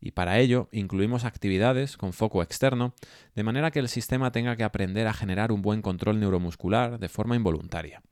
y 0.00 0.10
para 0.10 0.40
ello 0.40 0.68
incluimos 0.72 1.24
actividades 1.24 1.96
con 1.96 2.12
foco 2.12 2.42
externo, 2.42 2.92
de 3.36 3.44
manera 3.44 3.70
que 3.70 3.78
el 3.78 3.88
sistema 3.88 4.32
tenga 4.32 4.56
que 4.56 4.64
aprender 4.64 5.06
a 5.06 5.14
generar 5.14 5.52
un 5.52 5.62
buen 5.62 5.80
control 5.80 6.18
neuromuscular 6.18 6.98
de 6.98 7.08
forma 7.08 7.36
involuntaria. 7.36 8.02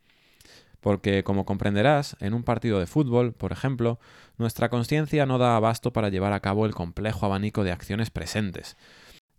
Porque, 0.80 1.24
como 1.24 1.44
comprenderás, 1.44 2.16
en 2.20 2.32
un 2.32 2.44
partido 2.44 2.78
de 2.78 2.86
fútbol, 2.86 3.32
por 3.32 3.50
ejemplo, 3.50 3.98
nuestra 4.36 4.68
conciencia 4.68 5.26
no 5.26 5.38
da 5.38 5.56
abasto 5.56 5.92
para 5.92 6.10
llevar 6.10 6.32
a 6.32 6.38
cabo 6.38 6.64
el 6.64 6.76
complejo 6.76 7.26
abanico 7.26 7.64
de 7.64 7.72
acciones 7.72 8.10
presentes. 8.10 8.76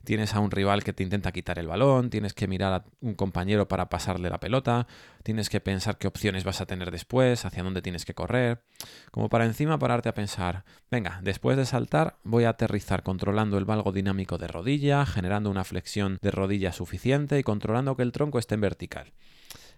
Tienes 0.04 0.34
a 0.34 0.40
un 0.40 0.50
rival 0.50 0.84
que 0.84 0.94
te 0.94 1.04
intenta 1.04 1.32
quitar 1.32 1.60
el 1.60 1.68
balón, 1.68 2.10
tienes 2.10 2.34
que 2.34 2.48
mirar 2.48 2.74
a 2.74 2.86
un 3.02 3.16
compañero 3.16 3.68
para 3.68 3.90
pasarle 3.90 4.30
la 4.30 4.40
pelota, 4.40 4.88
tienes 5.24 5.50
que 5.50 5.60
pensar 5.60 5.98
qué 5.98 6.08
opciones 6.08 6.44
vas 6.44 6.62
a 6.62 6.66
tener 6.66 6.90
después, 6.92 7.46
hacia 7.46 7.64
dónde 7.64 7.82
tienes 7.82 8.06
que 8.06 8.14
correr, 8.14 8.64
como 9.12 9.30
para 9.30 9.46
encima 9.46 9.78
pararte 9.78 10.10
a 10.10 10.14
pensar, 10.14 10.64
venga, 10.90 11.20
después 11.22 11.58
de 11.58 11.66
saltar 11.66 12.18
voy 12.24 12.46
a 12.46 12.50
aterrizar 12.50 13.04
controlando 13.04 13.58
el 13.58 13.66
valgo 13.66 13.92
dinámico 13.92 14.38
de 14.38 14.48
rodilla, 14.48 15.06
generando 15.06 15.50
una 15.50 15.64
flexión 15.64 16.18
de 16.22 16.32
rodilla 16.32 16.72
suficiente 16.72 17.38
y 17.38 17.44
controlando 17.44 17.96
que 17.96 18.04
el 18.04 18.12
tronco 18.12 18.40
esté 18.40 18.56
en 18.56 18.62
vertical. 18.62 19.14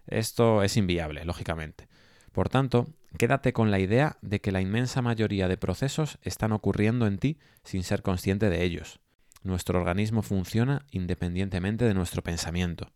Esto 0.08 0.64
es 0.64 0.78
inviable, 0.78 1.26
lógicamente. 1.26 1.88
Por 2.32 2.50
tanto, 2.50 2.88
quédate 3.18 3.54
con 3.54 3.72
la 3.72 3.80
idea 3.80 4.18
de 4.22 4.40
que 4.40 4.52
la 4.52 4.62
inmensa 4.62 5.02
mayoría 5.02 5.48
de 5.48 5.58
procesos 5.58 6.18
están 6.22 6.54
ocurriendo 6.54 7.06
en 7.08 7.18
ti 7.18 7.40
sin 7.64 7.84
ser 7.84 8.02
consciente 8.02 8.50
de 8.50 8.64
ellos. 8.64 9.02
Nuestro 9.44 9.80
organismo 9.80 10.22
funciona 10.22 10.86
independientemente 10.92 11.86
de 11.86 11.94
nuestro 11.94 12.22
pensamiento. 12.22 12.92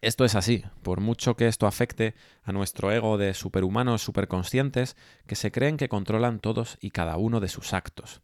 Esto 0.00 0.24
es 0.24 0.34
así, 0.34 0.64
por 0.82 1.00
mucho 1.00 1.36
que 1.36 1.46
esto 1.46 1.66
afecte 1.66 2.14
a 2.42 2.52
nuestro 2.52 2.90
ego 2.92 3.18
de 3.18 3.34
superhumanos 3.34 4.02
superconscientes 4.02 4.96
que 5.26 5.36
se 5.36 5.52
creen 5.52 5.76
que 5.76 5.88
controlan 5.88 6.40
todos 6.40 6.78
y 6.80 6.90
cada 6.90 7.16
uno 7.16 7.40
de 7.40 7.48
sus 7.48 7.72
actos. 7.72 8.22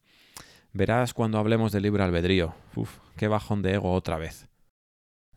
Verás 0.72 1.14
cuando 1.14 1.38
hablemos 1.38 1.72
del 1.72 1.84
libre 1.84 2.02
albedrío. 2.02 2.54
Uf, 2.74 2.98
qué 3.16 3.28
bajón 3.28 3.62
de 3.62 3.74
ego 3.74 3.92
otra 3.92 4.18
vez. 4.18 4.48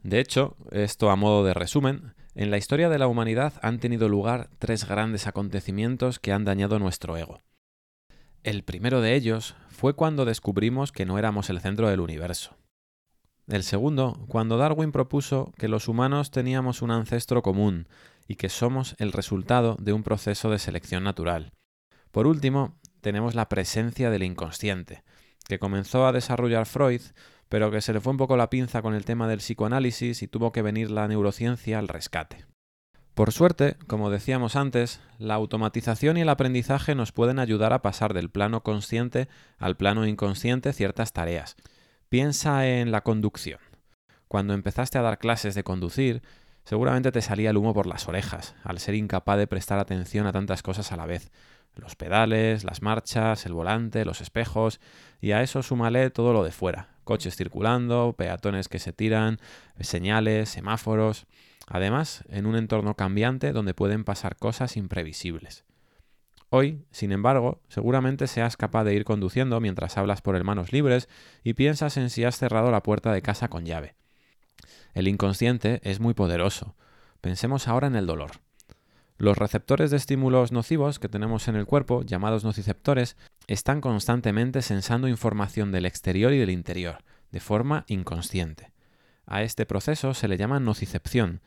De 0.03 0.19
hecho, 0.19 0.57
esto 0.71 1.09
a 1.09 1.15
modo 1.15 1.43
de 1.43 1.53
resumen, 1.53 2.13
en 2.33 2.49
la 2.49 2.57
historia 2.57 2.89
de 2.89 2.97
la 2.97 3.07
humanidad 3.07 3.53
han 3.61 3.79
tenido 3.79 4.09
lugar 4.09 4.49
tres 4.57 4.87
grandes 4.87 5.27
acontecimientos 5.27 6.19
que 6.19 6.31
han 6.31 6.45
dañado 6.45 6.79
nuestro 6.79 7.17
ego. 7.17 7.43
El 8.43 8.63
primero 8.63 9.01
de 9.01 9.15
ellos 9.15 9.55
fue 9.69 9.95
cuando 9.95 10.25
descubrimos 10.25 10.91
que 10.91 11.05
no 11.05 11.17
éramos 11.17 11.49
el 11.49 11.59
centro 11.59 11.89
del 11.89 11.99
universo. 11.99 12.57
El 13.47 13.63
segundo, 13.63 14.25
cuando 14.27 14.57
Darwin 14.57 14.91
propuso 14.91 15.51
que 15.57 15.67
los 15.67 15.87
humanos 15.87 16.31
teníamos 16.31 16.81
un 16.81 16.91
ancestro 16.91 17.41
común 17.41 17.87
y 18.27 18.35
que 18.35 18.49
somos 18.49 18.95
el 18.97 19.11
resultado 19.11 19.77
de 19.79 19.93
un 19.93 20.03
proceso 20.03 20.49
de 20.49 20.59
selección 20.59 21.03
natural. 21.03 21.51
Por 22.11 22.27
último, 22.27 22.79
tenemos 23.01 23.35
la 23.35 23.49
presencia 23.49 24.09
del 24.09 24.23
inconsciente, 24.23 25.03
que 25.47 25.59
comenzó 25.59 26.05
a 26.05 26.11
desarrollar 26.11 26.65
Freud 26.65 27.01
pero 27.51 27.69
que 27.69 27.81
se 27.81 27.91
le 27.91 27.99
fue 27.99 28.11
un 28.11 28.17
poco 28.17 28.37
la 28.37 28.49
pinza 28.49 28.81
con 28.81 28.95
el 28.95 29.03
tema 29.03 29.27
del 29.27 29.39
psicoanálisis 29.39 30.23
y 30.23 30.27
tuvo 30.29 30.53
que 30.53 30.61
venir 30.61 30.89
la 30.89 31.09
neurociencia 31.09 31.79
al 31.79 31.89
rescate. 31.89 32.45
Por 33.21 33.31
suerte, 33.31 33.75
como 33.85 34.09
decíamos 34.09 34.55
antes, 34.55 34.99
la 35.19 35.35
automatización 35.35 36.17
y 36.17 36.21
el 36.21 36.29
aprendizaje 36.29 36.95
nos 36.95 37.11
pueden 37.11 37.37
ayudar 37.37 37.71
a 37.71 37.83
pasar 37.83 38.15
del 38.15 38.31
plano 38.31 38.63
consciente 38.63 39.27
al 39.59 39.77
plano 39.77 40.07
inconsciente 40.07 40.73
ciertas 40.73 41.13
tareas. 41.13 41.55
Piensa 42.09 42.67
en 42.67 42.89
la 42.89 43.01
conducción. 43.01 43.59
Cuando 44.27 44.55
empezaste 44.55 44.97
a 44.97 45.03
dar 45.03 45.19
clases 45.19 45.53
de 45.53 45.63
conducir, 45.63 46.23
seguramente 46.63 47.11
te 47.11 47.21
salía 47.21 47.51
el 47.51 47.57
humo 47.57 47.75
por 47.75 47.85
las 47.85 48.07
orejas, 48.07 48.55
al 48.63 48.79
ser 48.79 48.95
incapaz 48.95 49.37
de 49.37 49.45
prestar 49.45 49.77
atención 49.77 50.25
a 50.25 50.31
tantas 50.31 50.63
cosas 50.63 50.91
a 50.91 50.97
la 50.97 51.05
vez. 51.05 51.29
Los 51.75 51.95
pedales, 51.95 52.63
las 52.63 52.81
marchas, 52.81 53.45
el 53.45 53.53
volante, 53.53 54.03
los 54.03 54.21
espejos, 54.21 54.79
y 55.19 55.33
a 55.33 55.43
eso 55.43 55.61
súmale 55.61 56.09
todo 56.09 56.33
lo 56.33 56.43
de 56.43 56.51
fuera, 56.51 56.95
coches 57.03 57.35
circulando, 57.35 58.15
peatones 58.17 58.67
que 58.67 58.79
se 58.79 58.93
tiran, 58.93 59.39
señales, 59.79 60.49
semáforos. 60.49 61.27
Además, 61.73 62.25
en 62.27 62.47
un 62.47 62.57
entorno 62.57 62.95
cambiante 62.95 63.53
donde 63.53 63.73
pueden 63.73 64.03
pasar 64.03 64.35
cosas 64.35 64.75
imprevisibles. 64.75 65.63
Hoy, 66.49 66.83
sin 66.91 67.13
embargo, 67.13 67.61
seguramente 67.69 68.27
seas 68.27 68.57
capaz 68.57 68.83
de 68.83 68.93
ir 68.93 69.05
conduciendo 69.05 69.61
mientras 69.61 69.97
hablas 69.97 70.21
por 70.21 70.41
manos 70.43 70.73
libres 70.73 71.07
y 71.45 71.53
piensas 71.53 71.95
en 71.95 72.09
si 72.09 72.25
has 72.25 72.37
cerrado 72.37 72.71
la 72.71 72.83
puerta 72.83 73.13
de 73.13 73.21
casa 73.21 73.47
con 73.47 73.65
llave. 73.65 73.95
El 74.93 75.07
inconsciente 75.07 75.79
es 75.83 76.01
muy 76.01 76.13
poderoso. 76.13 76.75
Pensemos 77.21 77.69
ahora 77.69 77.87
en 77.87 77.95
el 77.95 78.05
dolor. 78.05 78.31
Los 79.17 79.37
receptores 79.37 79.91
de 79.91 79.97
estímulos 79.97 80.51
nocivos 80.51 80.99
que 80.99 81.07
tenemos 81.07 81.47
en 81.47 81.55
el 81.55 81.65
cuerpo, 81.65 82.01
llamados 82.01 82.43
nociceptores, 82.43 83.15
están 83.47 83.79
constantemente 83.79 84.61
sensando 84.61 85.07
información 85.07 85.71
del 85.71 85.85
exterior 85.85 86.33
y 86.33 86.37
del 86.37 86.49
interior, 86.49 86.97
de 87.31 87.39
forma 87.39 87.85
inconsciente. 87.87 88.73
A 89.25 89.43
este 89.43 89.65
proceso 89.65 90.13
se 90.13 90.27
le 90.27 90.35
llama 90.35 90.59
nocicepción, 90.59 91.39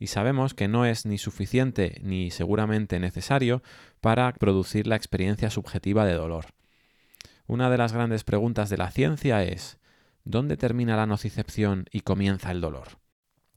y 0.00 0.06
sabemos 0.06 0.54
que 0.54 0.66
no 0.66 0.86
es 0.86 1.04
ni 1.04 1.18
suficiente 1.18 2.00
ni 2.02 2.30
seguramente 2.30 2.98
necesario 2.98 3.62
para 4.00 4.32
producir 4.32 4.86
la 4.86 4.96
experiencia 4.96 5.50
subjetiva 5.50 6.06
de 6.06 6.14
dolor. 6.14 6.46
Una 7.46 7.68
de 7.68 7.76
las 7.76 7.92
grandes 7.92 8.24
preguntas 8.24 8.70
de 8.70 8.78
la 8.78 8.90
ciencia 8.90 9.44
es 9.44 9.78
¿dónde 10.24 10.56
termina 10.56 10.96
la 10.96 11.06
nocicepción 11.06 11.84
y 11.92 12.00
comienza 12.00 12.50
el 12.50 12.62
dolor? 12.62 12.98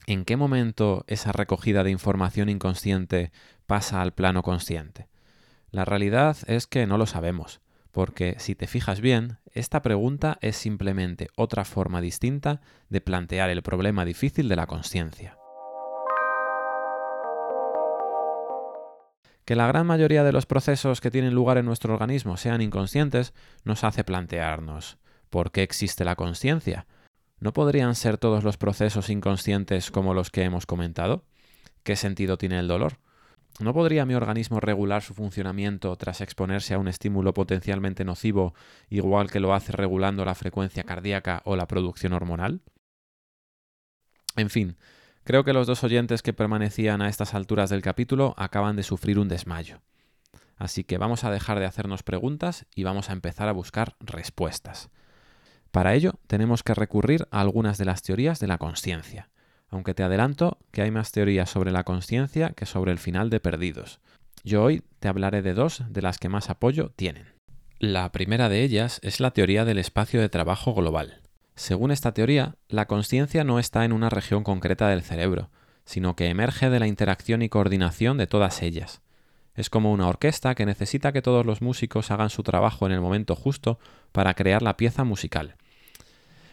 ¿En 0.05 0.25
qué 0.25 0.35
momento 0.35 1.05
esa 1.07 1.31
recogida 1.31 1.85
de 1.85 1.91
información 1.91 2.49
inconsciente 2.49 3.31
pasa 3.65 4.01
al 4.01 4.13
plano 4.13 4.43
consciente? 4.43 5.07
La 5.71 5.85
realidad 5.85 6.35
es 6.47 6.67
que 6.67 6.85
no 6.85 6.97
lo 6.97 7.05
sabemos, 7.05 7.61
porque 7.91 8.35
si 8.39 8.53
te 8.53 8.67
fijas 8.67 8.99
bien, 8.99 9.37
esta 9.53 9.81
pregunta 9.81 10.39
es 10.41 10.57
simplemente 10.57 11.29
otra 11.37 11.63
forma 11.63 12.01
distinta 12.01 12.59
de 12.89 12.99
plantear 12.99 13.49
el 13.49 13.63
problema 13.63 14.03
difícil 14.03 14.49
de 14.49 14.57
la 14.57 14.67
conciencia. 14.67 15.37
Que 19.45 19.55
la 19.55 19.67
gran 19.67 19.85
mayoría 19.85 20.23
de 20.23 20.31
los 20.31 20.45
procesos 20.45 21.01
que 21.01 21.11
tienen 21.11 21.33
lugar 21.33 21.57
en 21.57 21.65
nuestro 21.65 21.93
organismo 21.93 22.37
sean 22.37 22.61
inconscientes 22.61 23.33
nos 23.63 23.83
hace 23.83 24.03
plantearnos 24.03 24.97
¿por 25.33 25.51
qué 25.51 25.63
existe 25.63 26.05
la 26.05 26.15
conciencia? 26.15 26.85
¿No 27.39 27.53
podrían 27.53 27.95
ser 27.95 28.19
todos 28.19 28.43
los 28.43 28.57
procesos 28.57 29.09
inconscientes 29.09 29.89
como 29.89 30.13
los 30.13 30.29
que 30.29 30.43
hemos 30.43 30.67
comentado? 30.67 31.25
¿Qué 31.81 31.95
sentido 31.95 32.37
tiene 32.37 32.59
el 32.59 32.67
dolor? 32.67 32.99
¿No 33.59 33.73
podría 33.73 34.05
mi 34.05 34.13
organismo 34.13 34.59
regular 34.59 35.01
su 35.01 35.15
funcionamiento 35.15 35.95
tras 35.95 36.21
exponerse 36.21 36.75
a 36.75 36.77
un 36.77 36.87
estímulo 36.87 37.33
potencialmente 37.33 38.05
nocivo, 38.05 38.53
igual 38.89 39.31
que 39.31 39.39
lo 39.39 39.55
hace 39.55 39.71
regulando 39.71 40.23
la 40.23 40.35
frecuencia 40.35 40.83
cardíaca 40.83 41.41
o 41.45 41.55
la 41.55 41.65
producción 41.65 42.13
hormonal? 42.13 42.61
En 44.35 44.51
fin, 44.51 44.77
Creo 45.23 45.45
que 45.45 45.53
los 45.53 45.67
dos 45.67 45.83
oyentes 45.83 46.21
que 46.21 46.33
permanecían 46.33 47.01
a 47.01 47.07
estas 47.07 47.33
alturas 47.33 47.69
del 47.69 47.81
capítulo 47.81 48.33
acaban 48.37 48.75
de 48.75 48.83
sufrir 48.83 49.19
un 49.19 49.29
desmayo. 49.29 49.79
Así 50.57 50.83
que 50.83 50.97
vamos 50.97 51.23
a 51.23 51.31
dejar 51.31 51.59
de 51.59 51.65
hacernos 51.65 52.03
preguntas 52.03 52.65
y 52.75 52.83
vamos 52.83 53.09
a 53.09 53.13
empezar 53.13 53.47
a 53.47 53.53
buscar 53.53 53.95
respuestas. 54.01 54.89
Para 55.71 55.95
ello 55.95 56.13
tenemos 56.27 56.61
que 56.61 56.73
recurrir 56.73 57.25
a 57.31 57.39
algunas 57.39 57.77
de 57.77 57.85
las 57.85 58.01
teorías 58.01 58.39
de 58.39 58.47
la 58.47 58.57
conciencia, 58.57 59.29
aunque 59.69 59.93
te 59.93 60.03
adelanto 60.03 60.59
que 60.71 60.81
hay 60.81 60.91
más 60.91 61.11
teorías 61.11 61.49
sobre 61.49 61.71
la 61.71 61.83
conciencia 61.83 62.49
que 62.49 62.65
sobre 62.65 62.91
el 62.91 62.99
final 62.99 63.29
de 63.29 63.39
Perdidos. 63.39 64.01
Yo 64.43 64.61
hoy 64.61 64.83
te 64.99 65.07
hablaré 65.07 65.41
de 65.41 65.53
dos 65.53 65.83
de 65.89 66.01
las 66.01 66.19
que 66.19 66.29
más 66.29 66.49
apoyo 66.49 66.91
tienen. 66.95 67.27
La 67.79 68.11
primera 68.11 68.49
de 68.49 68.61
ellas 68.61 68.99
es 69.03 69.19
la 69.19 69.31
teoría 69.31 69.65
del 69.65 69.79
espacio 69.79 70.21
de 70.21 70.29
trabajo 70.29 70.73
global. 70.73 71.22
Según 71.55 71.91
esta 71.91 72.13
teoría, 72.13 72.55
la 72.67 72.87
conciencia 72.87 73.43
no 73.43 73.59
está 73.59 73.85
en 73.85 73.93
una 73.93 74.09
región 74.09 74.43
concreta 74.43 74.87
del 74.87 75.03
cerebro, 75.03 75.49
sino 75.85 76.15
que 76.15 76.27
emerge 76.27 76.69
de 76.69 76.79
la 76.79 76.87
interacción 76.87 77.41
y 77.41 77.49
coordinación 77.49 78.17
de 78.17 78.27
todas 78.27 78.61
ellas. 78.61 79.01
Es 79.55 79.69
como 79.69 79.91
una 79.91 80.07
orquesta 80.07 80.55
que 80.55 80.65
necesita 80.65 81.11
que 81.11 81.21
todos 81.21 81.45
los 81.45 81.61
músicos 81.61 82.09
hagan 82.09 82.31
su 82.31 82.41
trabajo 82.41 82.87
en 82.87 82.91
el 82.91 83.01
momento 83.01 83.35
justo 83.35 83.77
para 84.11 84.33
crear 84.33 84.63
la 84.63 84.77
pieza 84.77 85.03
musical. 85.03 85.55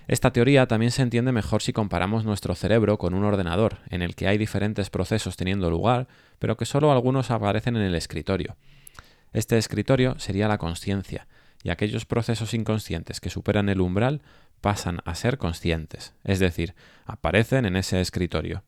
Esta 0.07 0.33
teoría 0.33 0.66
también 0.66 0.90
se 0.90 1.02
entiende 1.02 1.33
mejor 1.33 1.62
si 1.62 1.73
comparamos 1.73 2.25
nuestro 2.25 2.54
cerebro 2.54 2.99
con 2.99 3.14
un 3.14 3.25
ordenador, 3.25 3.78
en 3.88 4.02
el 4.02 4.16
que 4.16 4.26
hay 4.26 4.37
diferentes 4.37 4.90
procesos 4.90 5.37
teniendo 5.37 5.71
lugar, 5.71 6.09
pero 6.38 6.57
que 6.57 6.66
solo 6.66 6.92
algunos 6.92 7.30
aparecen 7.30 7.76
en 7.76 7.83
el 7.83 7.95
escritorio. 7.95 8.57
Este 9.33 9.57
escritorio 9.57 10.19
sería 10.19 10.49
la 10.49 10.59
conciencia, 10.59 11.28
y 11.62 11.71
aquellos 11.71 12.07
procesos 12.07 12.54
inconscientes 12.54 13.21
que 13.21 13.30
superan 13.30 13.69
el 13.69 13.80
umbral 13.80 14.23
pasan 14.61 15.00
a 15.05 15.14
ser 15.14 15.38
conscientes, 15.38 16.14
es 16.25 16.38
decir, 16.38 16.75
aparecen 17.07 17.67
en 17.67 17.76
ese 17.76 18.00
escritorio. 18.00 18.62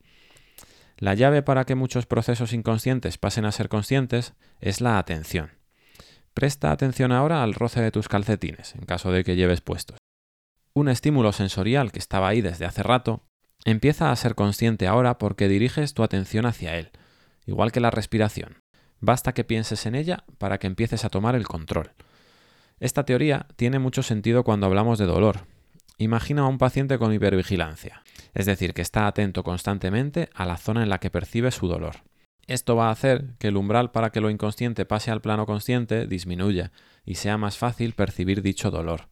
La 0.99 1.15
llave 1.15 1.43
para 1.43 1.65
que 1.65 1.75
muchos 1.75 2.07
procesos 2.07 2.53
inconscientes 2.53 3.19
pasen 3.19 3.45
a 3.45 3.53
ser 3.53 3.69
conscientes 3.69 4.35
es 4.61 4.81
la 4.81 4.99
atención. 4.99 5.51
Presta 6.35 6.71
atención 6.71 7.13
ahora 7.13 7.43
al 7.43 7.55
roce 7.55 7.81
de 7.81 7.91
tus 7.91 8.09
calcetines, 8.09 8.75
en 8.75 8.87
caso 8.87 9.13
de 9.13 9.25
que 9.25 9.37
lleves 9.37 9.61
puestos. 9.61 9.99
Un 10.75 10.89
estímulo 10.89 11.33
sensorial 11.33 11.93
que 11.93 11.99
estaba 11.99 12.29
ahí 12.29 12.41
desde 12.41 12.65
hace 12.65 12.83
rato 12.83 13.23
empieza 13.65 14.11
a 14.11 14.17
ser 14.17 14.35
consciente 14.35 14.87
ahora 14.87 15.19
porque 15.19 15.49
diriges 15.49 15.93
tu 15.93 16.03
atención 16.03 16.47
hacia 16.47 16.77
él, 16.77 16.91
igual 17.47 17.73
que 17.73 17.81
la 17.81 17.91
respiración. 17.91 18.59
Basta 19.01 19.35
que 19.35 19.45
pienses 19.45 19.85
en 19.87 19.95
ella 19.95 20.25
para 20.39 20.59
que 20.59 20.69
empieces 20.69 21.05
a 21.05 21.11
tomar 21.11 21.35
el 21.35 21.47
control. 21.47 21.91
Esta 22.81 23.05
teoría 23.05 23.47
tiene 23.57 23.79
mucho 23.79 24.03
sentido 24.03 24.45
cuando 24.45 24.67
hablamos 24.67 24.99
de 24.99 25.07
dolor. 25.07 25.47
Imagina 25.99 26.43
a 26.43 26.47
un 26.47 26.59
paciente 26.59 26.99
con 26.99 27.13
hipervigilancia, 27.13 28.03
es 28.35 28.47
decir, 28.47 28.75
que 28.75 28.83
está 28.83 29.07
atento 29.07 29.45
constantemente 29.45 30.31
a 30.35 30.47
la 30.47 30.57
zona 30.57 30.83
en 30.83 30.89
la 30.89 30.99
que 30.99 31.11
percibe 31.11 31.51
su 31.51 31.69
dolor. 31.69 31.97
Esto 32.47 32.75
va 32.75 32.89
a 32.89 32.93
hacer 32.93 33.35
que 33.39 33.49
el 33.49 33.57
umbral 33.57 33.93
para 33.93 34.11
que 34.11 34.21
lo 34.21 34.31
inconsciente 34.31 34.85
pase 34.85 35.11
al 35.11 35.21
plano 35.21 35.47
consciente 35.47 36.07
disminuya 36.07 36.73
y 37.05 37.15
sea 37.17 37.39
más 37.39 37.57
fácil 37.57 37.93
percibir 37.93 38.43
dicho 38.43 38.71
dolor. 38.71 39.09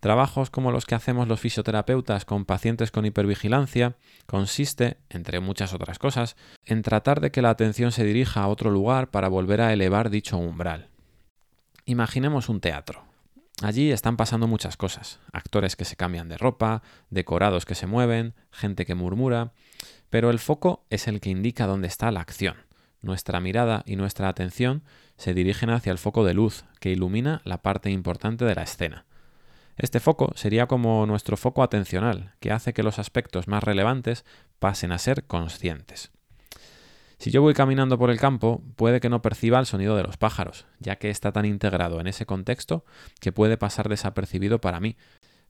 Trabajos 0.00 0.50
como 0.50 0.72
los 0.72 0.84
que 0.84 0.96
hacemos 0.96 1.28
los 1.28 1.38
fisioterapeutas 1.38 2.24
con 2.24 2.44
pacientes 2.44 2.90
con 2.90 3.06
hipervigilancia 3.06 3.94
consiste, 4.26 4.96
entre 5.10 5.38
muchas 5.38 5.74
otras 5.74 6.00
cosas, 6.00 6.36
en 6.64 6.82
tratar 6.82 7.20
de 7.20 7.30
que 7.30 7.42
la 7.42 7.50
atención 7.50 7.92
se 7.92 8.02
dirija 8.02 8.42
a 8.42 8.48
otro 8.48 8.72
lugar 8.72 9.10
para 9.10 9.28
volver 9.28 9.60
a 9.60 9.72
elevar 9.72 10.10
dicho 10.10 10.38
umbral. 10.38 10.88
Imaginemos 11.84 12.48
un 12.48 12.60
teatro. 12.60 13.11
Allí 13.60 13.92
están 13.92 14.16
pasando 14.16 14.46
muchas 14.46 14.76
cosas. 14.76 15.20
Actores 15.32 15.76
que 15.76 15.84
se 15.84 15.96
cambian 15.96 16.28
de 16.28 16.38
ropa, 16.38 16.82
decorados 17.10 17.64
que 17.66 17.74
se 17.74 17.86
mueven, 17.86 18.34
gente 18.50 18.86
que 18.86 18.94
murmura, 18.94 19.52
pero 20.10 20.30
el 20.30 20.38
foco 20.38 20.84
es 20.90 21.06
el 21.06 21.20
que 21.20 21.30
indica 21.30 21.66
dónde 21.66 21.88
está 21.88 22.10
la 22.10 22.20
acción. 22.20 22.56
Nuestra 23.02 23.40
mirada 23.40 23.82
y 23.86 23.96
nuestra 23.96 24.28
atención 24.28 24.82
se 25.16 25.34
dirigen 25.34 25.70
hacia 25.70 25.92
el 25.92 25.98
foco 25.98 26.24
de 26.24 26.34
luz 26.34 26.64
que 26.80 26.90
ilumina 26.90 27.42
la 27.44 27.62
parte 27.62 27.90
importante 27.90 28.44
de 28.44 28.54
la 28.54 28.62
escena. 28.62 29.04
Este 29.76 30.00
foco 30.00 30.32
sería 30.36 30.66
como 30.66 31.06
nuestro 31.06 31.36
foco 31.36 31.62
atencional, 31.62 32.34
que 32.40 32.52
hace 32.52 32.72
que 32.72 32.82
los 32.82 32.98
aspectos 32.98 33.48
más 33.48 33.64
relevantes 33.64 34.24
pasen 34.58 34.92
a 34.92 34.98
ser 34.98 35.24
conscientes. 35.24 36.12
Si 37.22 37.30
yo 37.30 37.40
voy 37.40 37.54
caminando 37.54 38.00
por 38.00 38.10
el 38.10 38.18
campo, 38.18 38.64
puede 38.74 38.98
que 38.98 39.08
no 39.08 39.22
perciba 39.22 39.60
el 39.60 39.66
sonido 39.66 39.94
de 39.94 40.02
los 40.02 40.16
pájaros, 40.16 40.66
ya 40.80 40.96
que 40.96 41.08
está 41.08 41.30
tan 41.30 41.44
integrado 41.44 42.00
en 42.00 42.08
ese 42.08 42.26
contexto 42.26 42.84
que 43.20 43.30
puede 43.30 43.56
pasar 43.56 43.88
desapercibido 43.88 44.60
para 44.60 44.80
mí. 44.80 44.96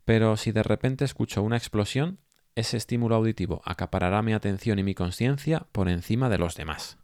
Pero 0.05 0.37
si 0.37 0.53
de 0.53 0.63
repente 0.63 1.07
escucho 1.07 1.43
una 1.43 1.57
explosión, 1.57 2.19
ese 2.57 2.77
estímulo 2.77 3.15
auditivo 3.15 3.63
acaparará 3.65 4.21
mi 4.21 4.35
atención 4.35 4.81
y 4.81 4.83
mi 4.83 4.95
conciencia 4.95 5.67
por 5.73 5.89
encima 5.89 6.29
de 6.29 6.37
los 6.37 6.57
demás. 6.57 6.99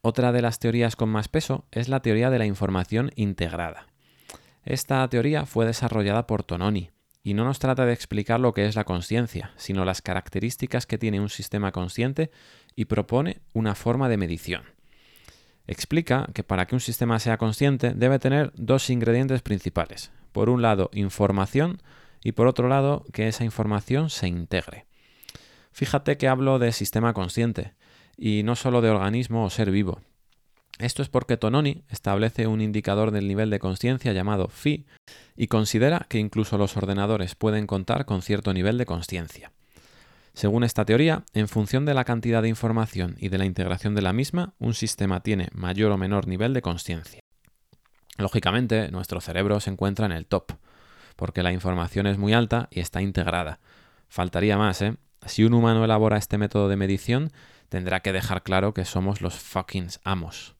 Otra 0.00 0.32
de 0.32 0.40
las 0.40 0.60
teorías 0.60 0.96
con 0.96 1.10
más 1.10 1.28
peso 1.28 1.66
es 1.70 1.90
la 1.90 2.00
teoría 2.00 2.30
de 2.30 2.38
la 2.38 2.46
información 2.46 3.10
integrada. 3.16 3.88
Esta 4.64 5.06
teoría 5.10 5.44
fue 5.44 5.66
desarrollada 5.66 6.26
por 6.26 6.42
Tononi 6.42 6.88
y 7.22 7.34
no 7.34 7.44
nos 7.44 7.58
trata 7.58 7.84
de 7.84 7.92
explicar 7.92 8.40
lo 8.40 8.54
que 8.54 8.66
es 8.66 8.76
la 8.76 8.84
conciencia, 8.84 9.52
sino 9.56 9.84
las 9.84 10.02
características 10.02 10.86
que 10.86 10.98
tiene 10.98 11.20
un 11.20 11.28
sistema 11.28 11.72
consciente 11.72 12.30
y 12.74 12.86
propone 12.86 13.40
una 13.52 13.74
forma 13.74 14.08
de 14.08 14.16
medición. 14.16 14.62
Explica 15.66 16.28
que 16.32 16.44
para 16.44 16.66
que 16.66 16.74
un 16.74 16.80
sistema 16.80 17.18
sea 17.18 17.36
consciente 17.36 17.92
debe 17.94 18.18
tener 18.18 18.52
dos 18.54 18.88
ingredientes 18.88 19.42
principales. 19.42 20.10
Por 20.32 20.48
un 20.48 20.62
lado, 20.62 20.90
información 20.94 21.82
y 22.22 22.32
por 22.32 22.46
otro 22.46 22.68
lado, 22.68 23.04
que 23.12 23.28
esa 23.28 23.44
información 23.44 24.10
se 24.10 24.28
integre. 24.28 24.86
Fíjate 25.72 26.16
que 26.16 26.28
hablo 26.28 26.58
de 26.58 26.72
sistema 26.72 27.12
consciente 27.12 27.74
y 28.16 28.42
no 28.42 28.56
solo 28.56 28.80
de 28.80 28.90
organismo 28.90 29.44
o 29.44 29.50
ser 29.50 29.70
vivo, 29.70 30.00
esto 30.78 31.02
es 31.02 31.08
porque 31.08 31.36
Tononi 31.36 31.82
establece 31.88 32.46
un 32.46 32.60
indicador 32.60 33.10
del 33.10 33.26
nivel 33.26 33.50
de 33.50 33.58
conciencia 33.58 34.12
llamado 34.12 34.48
phi 34.48 34.86
y 35.36 35.48
considera 35.48 36.06
que 36.08 36.18
incluso 36.18 36.56
los 36.58 36.76
ordenadores 36.76 37.34
pueden 37.34 37.66
contar 37.66 38.04
con 38.04 38.22
cierto 38.22 38.52
nivel 38.52 38.78
de 38.78 38.86
conciencia. 38.86 39.52
Según 40.34 40.62
esta 40.62 40.84
teoría, 40.84 41.24
en 41.34 41.48
función 41.48 41.84
de 41.84 41.94
la 41.94 42.04
cantidad 42.04 42.42
de 42.42 42.48
información 42.48 43.16
y 43.18 43.28
de 43.28 43.38
la 43.38 43.44
integración 43.44 43.96
de 43.96 44.02
la 44.02 44.12
misma, 44.12 44.54
un 44.60 44.72
sistema 44.72 45.20
tiene 45.20 45.48
mayor 45.52 45.90
o 45.90 45.98
menor 45.98 46.28
nivel 46.28 46.54
de 46.54 46.62
conciencia. 46.62 47.20
Lógicamente, 48.18 48.90
nuestro 48.92 49.20
cerebro 49.20 49.58
se 49.58 49.70
encuentra 49.70 50.06
en 50.06 50.12
el 50.12 50.26
top, 50.26 50.52
porque 51.16 51.42
la 51.42 51.52
información 51.52 52.06
es 52.06 52.18
muy 52.18 52.34
alta 52.34 52.68
y 52.70 52.78
está 52.78 53.02
integrada. 53.02 53.58
Faltaría 54.08 54.56
más, 54.56 54.80
¿eh? 54.82 54.96
Si 55.26 55.42
un 55.42 55.54
humano 55.54 55.84
elabora 55.84 56.18
este 56.18 56.38
método 56.38 56.68
de 56.68 56.76
medición, 56.76 57.32
tendrá 57.68 58.00
que 58.00 58.12
dejar 58.12 58.42
claro 58.44 58.74
que 58.74 58.84
somos 58.84 59.20
los 59.20 59.34
fucking 59.34 59.88
amos. 60.04 60.57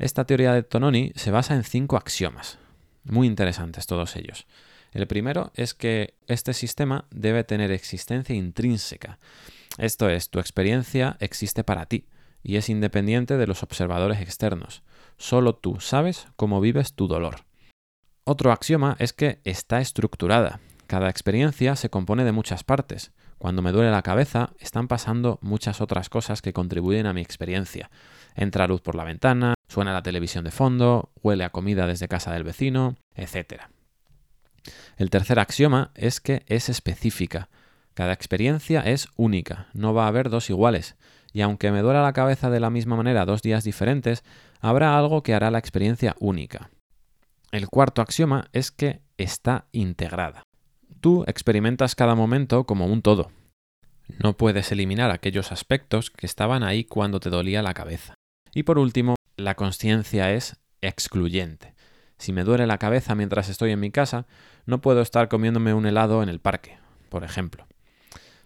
Esta 0.00 0.24
teoría 0.24 0.54
de 0.54 0.62
Tononi 0.62 1.12
se 1.14 1.30
basa 1.30 1.54
en 1.54 1.62
cinco 1.62 1.98
axiomas, 1.98 2.58
muy 3.04 3.26
interesantes 3.26 3.86
todos 3.86 4.16
ellos. 4.16 4.46
El 4.92 5.06
primero 5.06 5.52
es 5.54 5.74
que 5.74 6.14
este 6.26 6.54
sistema 6.54 7.04
debe 7.10 7.44
tener 7.44 7.70
existencia 7.70 8.34
intrínseca. 8.34 9.18
Esto 9.76 10.08
es, 10.08 10.30
tu 10.30 10.38
experiencia 10.38 11.18
existe 11.20 11.64
para 11.64 11.84
ti 11.84 12.06
y 12.42 12.56
es 12.56 12.70
independiente 12.70 13.36
de 13.36 13.46
los 13.46 13.62
observadores 13.62 14.22
externos. 14.22 14.82
Solo 15.18 15.54
tú 15.54 15.80
sabes 15.80 16.28
cómo 16.36 16.62
vives 16.62 16.94
tu 16.94 17.06
dolor. 17.06 17.44
Otro 18.24 18.52
axioma 18.52 18.96
es 19.00 19.12
que 19.12 19.42
está 19.44 19.82
estructurada. 19.82 20.60
Cada 20.86 21.10
experiencia 21.10 21.76
se 21.76 21.90
compone 21.90 22.24
de 22.24 22.32
muchas 22.32 22.64
partes. 22.64 23.12
Cuando 23.40 23.62
me 23.62 23.72
duele 23.72 23.90
la 23.90 24.02
cabeza, 24.02 24.50
están 24.60 24.86
pasando 24.86 25.40
muchas 25.42 25.80
otras 25.80 26.08
cosas 26.08 26.42
que 26.42 26.52
contribuyen 26.52 27.06
a 27.06 27.12
mi 27.12 27.22
experiencia. 27.22 27.90
Entra 28.36 28.68
luz 28.68 28.80
por 28.80 28.94
la 28.94 29.04
ventana, 29.04 29.54
Suena 29.70 29.92
la 29.92 30.02
televisión 30.02 30.44
de 30.44 30.50
fondo, 30.50 31.12
huele 31.22 31.44
a 31.44 31.50
comida 31.50 31.86
desde 31.86 32.08
casa 32.08 32.32
del 32.32 32.42
vecino, 32.42 32.96
etc. 33.14 33.66
El 34.96 35.10
tercer 35.10 35.38
axioma 35.38 35.92
es 35.94 36.20
que 36.20 36.42
es 36.48 36.68
específica. 36.68 37.48
Cada 37.94 38.12
experiencia 38.12 38.80
es 38.80 39.06
única, 39.14 39.68
no 39.72 39.94
va 39.94 40.06
a 40.06 40.08
haber 40.08 40.28
dos 40.28 40.50
iguales, 40.50 40.96
y 41.32 41.42
aunque 41.42 41.70
me 41.70 41.82
duela 41.82 42.02
la 42.02 42.12
cabeza 42.12 42.50
de 42.50 42.58
la 42.58 42.68
misma 42.68 42.96
manera 42.96 43.24
dos 43.26 43.42
días 43.42 43.62
diferentes, 43.62 44.24
habrá 44.60 44.98
algo 44.98 45.22
que 45.22 45.34
hará 45.34 45.52
la 45.52 45.60
experiencia 45.60 46.16
única. 46.18 46.70
El 47.52 47.68
cuarto 47.68 48.02
axioma 48.02 48.48
es 48.52 48.72
que 48.72 49.02
está 49.18 49.66
integrada. 49.70 50.42
Tú 51.00 51.24
experimentas 51.26 51.94
cada 51.94 52.14
momento 52.14 52.64
como 52.64 52.86
un 52.86 53.02
todo. 53.02 53.30
No 54.18 54.36
puedes 54.36 54.72
eliminar 54.72 55.10
aquellos 55.10 55.52
aspectos 55.52 56.10
que 56.10 56.26
estaban 56.26 56.62
ahí 56.62 56.84
cuando 56.84 57.20
te 57.20 57.30
dolía 57.30 57.62
la 57.62 57.74
cabeza. 57.74 58.14
Y 58.54 58.64
por 58.64 58.78
último, 58.78 59.14
la 59.36 59.54
conciencia 59.54 60.32
es 60.32 60.60
excluyente. 60.80 61.74
Si 62.18 62.32
me 62.32 62.44
duele 62.44 62.66
la 62.66 62.78
cabeza 62.78 63.14
mientras 63.14 63.48
estoy 63.48 63.70
en 63.70 63.80
mi 63.80 63.90
casa, 63.90 64.26
no 64.66 64.80
puedo 64.80 65.00
estar 65.00 65.28
comiéndome 65.28 65.72
un 65.72 65.86
helado 65.86 66.22
en 66.22 66.28
el 66.28 66.40
parque, 66.40 66.78
por 67.08 67.24
ejemplo. 67.24 67.66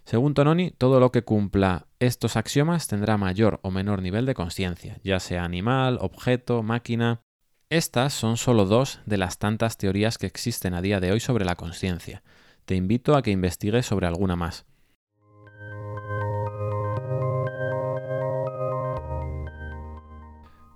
Según 0.04 0.34
Tononi, 0.34 0.70
todo 0.70 1.00
lo 1.00 1.10
que 1.10 1.22
cumpla 1.22 1.86
estos 1.98 2.36
axiomas 2.36 2.86
tendrá 2.86 3.16
mayor 3.16 3.58
o 3.62 3.70
menor 3.70 4.02
nivel 4.02 4.26
de 4.26 4.34
conciencia, 4.34 4.98
ya 5.02 5.18
sea 5.18 5.44
animal, 5.44 5.98
objeto, 6.00 6.62
máquina. 6.62 7.22
Estas 7.70 8.12
son 8.12 8.36
solo 8.36 8.66
dos 8.66 9.00
de 9.06 9.16
las 9.16 9.38
tantas 9.38 9.78
teorías 9.78 10.18
que 10.18 10.26
existen 10.26 10.74
a 10.74 10.82
día 10.82 11.00
de 11.00 11.12
hoy 11.12 11.20
sobre 11.20 11.44
la 11.44 11.56
conciencia. 11.56 12.22
Te 12.66 12.74
invito 12.74 13.16
a 13.16 13.22
que 13.22 13.30
investigues 13.30 13.86
sobre 13.86 14.06
alguna 14.06 14.36
más. 14.36 14.66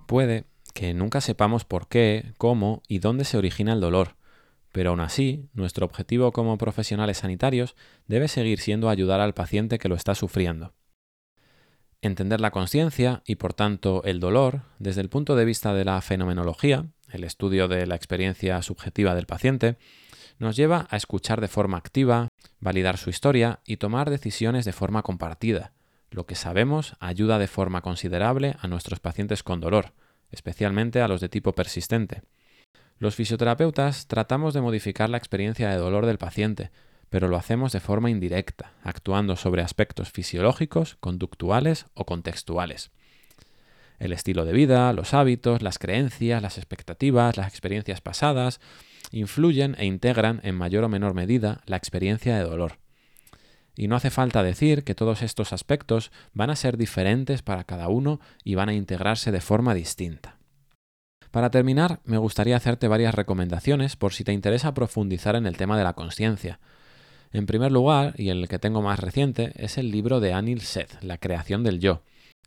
Puede 0.07 0.45
que 0.73 0.95
nunca 0.95 1.21
sepamos 1.21 1.63
por 1.65 1.87
qué, 1.87 2.33
cómo 2.39 2.81
y 2.87 2.97
dónde 2.97 3.23
se 3.23 3.37
origina 3.37 3.73
el 3.73 3.79
dolor, 3.79 4.15
pero 4.71 4.89
aún 4.89 5.01
así, 5.01 5.47
nuestro 5.53 5.85
objetivo 5.85 6.31
como 6.31 6.57
profesionales 6.57 7.19
sanitarios 7.19 7.75
debe 8.07 8.27
seguir 8.27 8.59
siendo 8.59 8.89
ayudar 8.89 9.19
al 9.19 9.35
paciente 9.35 9.77
que 9.77 9.89
lo 9.89 9.95
está 9.95 10.15
sufriendo. 10.15 10.73
Entender 12.01 12.39
la 12.39 12.51
conciencia 12.51 13.23
y 13.25 13.35
por 13.35 13.53
tanto 13.53 14.03
el 14.05 14.21
dolor 14.21 14.61
desde 14.79 15.01
el 15.01 15.09
punto 15.09 15.35
de 15.35 15.43
vista 15.43 15.73
de 15.73 15.83
la 15.83 15.99
fenomenología, 16.01 16.85
el 17.11 17.25
estudio 17.25 17.67
de 17.67 17.85
la 17.87 17.95
experiencia 17.95 18.61
subjetiva 18.61 19.15
del 19.15 19.25
paciente, 19.25 19.77
nos 20.37 20.55
lleva 20.55 20.87
a 20.89 20.95
escuchar 20.95 21.41
de 21.41 21.49
forma 21.49 21.77
activa, 21.77 22.29
validar 22.61 22.97
su 22.97 23.09
historia 23.09 23.59
y 23.65 23.77
tomar 23.77 24.09
decisiones 24.09 24.63
de 24.63 24.71
forma 24.71 25.03
compartida. 25.03 25.73
Lo 26.09 26.25
que 26.25 26.35
sabemos 26.35 26.95
ayuda 27.01 27.37
de 27.37 27.47
forma 27.47 27.81
considerable 27.81 28.55
a 28.61 28.69
nuestros 28.69 29.01
pacientes 29.01 29.43
con 29.43 29.59
dolor, 29.59 29.91
especialmente 30.31 31.01
a 31.01 31.09
los 31.09 31.19
de 31.19 31.27
tipo 31.27 31.53
persistente. 31.53 32.21
Los 32.97 33.15
fisioterapeutas 33.15 34.07
tratamos 34.07 34.53
de 34.53 34.61
modificar 34.61 35.09
la 35.09 35.17
experiencia 35.17 35.69
de 35.69 35.77
dolor 35.77 36.05
del 36.05 36.17
paciente, 36.17 36.71
pero 37.09 37.27
lo 37.27 37.37
hacemos 37.37 37.71
de 37.71 37.79
forma 37.79 38.09
indirecta, 38.09 38.73
actuando 38.83 39.35
sobre 39.35 39.61
aspectos 39.61 40.11
fisiológicos, 40.11 40.97
conductuales 40.99 41.85
o 41.93 42.05
contextuales. 42.05 42.91
El 43.97 44.13
estilo 44.13 44.45
de 44.45 44.53
vida, 44.53 44.93
los 44.93 45.13
hábitos, 45.13 45.61
las 45.61 45.77
creencias, 45.77 46.41
las 46.41 46.57
expectativas, 46.57 47.35
las 47.35 47.47
experiencias 47.47 47.99
pasadas, 47.99 48.61
influyen 49.11 49.75
e 49.77 49.85
integran 49.85 50.39
en 50.43 50.55
mayor 50.55 50.83
o 50.83 50.89
menor 50.89 51.13
medida 51.13 51.61
la 51.65 51.77
experiencia 51.77 52.37
de 52.37 52.43
dolor. 52.43 52.77
Y 53.75 53.87
no 53.87 53.95
hace 53.95 54.09
falta 54.09 54.43
decir 54.43 54.83
que 54.83 54.95
todos 54.95 55.21
estos 55.21 55.53
aspectos 55.53 56.11
van 56.33 56.49
a 56.49 56.55
ser 56.55 56.77
diferentes 56.77 57.41
para 57.41 57.63
cada 57.63 57.87
uno 57.87 58.19
y 58.43 58.55
van 58.55 58.69
a 58.69 58.73
integrarse 58.73 59.31
de 59.31 59.41
forma 59.41 59.73
distinta. 59.73 60.37
Para 61.31 61.51
terminar, 61.51 61.99
me 62.05 62.17
gustaría 62.17 62.55
hacerte 62.55 62.87
varias 62.87 63.13
recomendaciones 63.13 63.95
por 63.95 64.13
si 64.13 64.23
te 64.23 64.33
interesa 64.33 64.73
profundizar 64.73 65.35
en 65.35 65.45
el 65.45 65.57
tema 65.57 65.77
de 65.77 65.83
la 65.83 65.93
conciencia, 65.93 66.59
en 67.31 67.45
primer 67.45 67.71
lugar, 67.71 68.15
y 68.17 68.29
el 68.29 68.47
que 68.47 68.59
tengo 68.59 68.81
más 68.81 68.99
reciente, 68.99 69.53
es 69.55 69.77
el 69.77 69.91
libro 69.91 70.19
de 70.19 70.33
Anil 70.33 70.61
Seth, 70.61 71.01
La 71.03 71.17
creación 71.17 71.63
del 71.63 71.79
yo. 71.79 72.01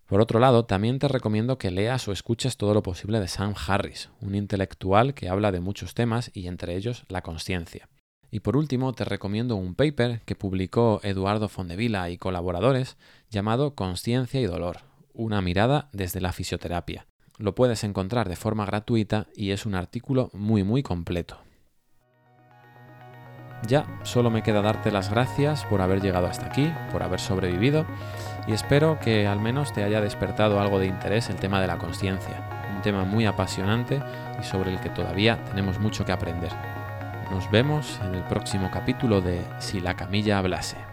Por 0.07 0.21
otro 0.21 0.41
lado, 0.41 0.65
también 0.65 0.99
te 0.99 1.09
recomiendo 1.09 1.57
que 1.57 1.71
leas 1.71 2.07
o 2.09 2.13
escuches 2.13 2.57
todo 2.57 2.75
lo 2.75 2.83
posible 2.83 3.21
de 3.21 3.29
Sam 3.29 3.55
Harris, 3.67 4.11
un 4.21 4.35
intelectual 4.35 5.15
que 5.15 5.29
habla 5.29 5.53
de 5.53 5.61
muchos 5.61 5.95
temas 5.95 6.31
y 6.35 6.49
entre 6.49 6.77
ellos 6.77 7.05
la 7.09 7.23
conciencia. 7.23 7.89
Y 8.31 8.41
por 8.41 8.57
último, 8.57 8.93
te 8.93 9.05
recomiendo 9.05 9.57
un 9.57 9.75
paper 9.75 10.23
que 10.25 10.35
publicó 10.35 11.01
Eduardo 11.03 11.49
Fondevila 11.49 12.11
y 12.11 12.19
colaboradores 12.19 12.97
llamado 13.31 13.75
Conciencia 13.75 14.41
y 14.41 14.47
Dolor, 14.47 14.81
una 15.15 15.41
mirada 15.41 15.89
desde 15.93 16.21
la 16.21 16.33
fisioterapia. 16.33 17.07
Lo 17.39 17.55
puedes 17.55 17.85
encontrar 17.85 18.29
de 18.29 18.37
forma 18.37 18.67
gratuita 18.67 19.29
y 19.35 19.51
es 19.51 19.65
un 19.65 19.75
artículo 19.75 20.31
muy 20.33 20.65
muy 20.65 20.83
completo. 20.83 21.39
Ya 23.67 23.85
solo 24.03 24.31
me 24.31 24.43
queda 24.43 24.61
darte 24.61 24.91
las 24.91 25.11
gracias 25.11 25.65
por 25.65 25.81
haber 25.83 26.01
llegado 26.01 26.27
hasta 26.27 26.47
aquí, 26.47 26.73
por 26.91 27.03
haber 27.03 27.21
sobrevivido 27.21 27.87
y 28.47 28.53
espero 28.53 28.99
que 28.99 29.27
al 29.27 29.41
menos 29.41 29.73
te 29.73 29.85
haya 29.85 30.01
despertado 30.01 30.61
algo 30.61 30.79
de 30.79 30.87
interés 30.87 31.31
el 31.31 31.37
tema 31.37 31.61
de 31.61 31.69
la 31.69 31.79
conciencia, 31.79 32.69
un 32.75 32.83
tema 32.83 33.05
muy 33.05 33.25
apasionante 33.25 34.03
y 34.41 34.45
sobre 34.45 34.73
el 34.73 34.81
que 34.81 34.91
todavía 34.91 35.45
tenemos 35.45 35.79
mucho 35.79 36.05
que 36.05 36.13
aprender. 36.13 36.51
Nos 37.31 37.51
vemos 37.51 38.01
en 38.05 38.15
el 38.15 38.25
próximo 38.25 38.71
capítulo 38.71 39.21
de 39.21 39.43
Si 39.59 39.81
la 39.81 39.95
camilla 39.95 40.39
hablase. 40.39 40.92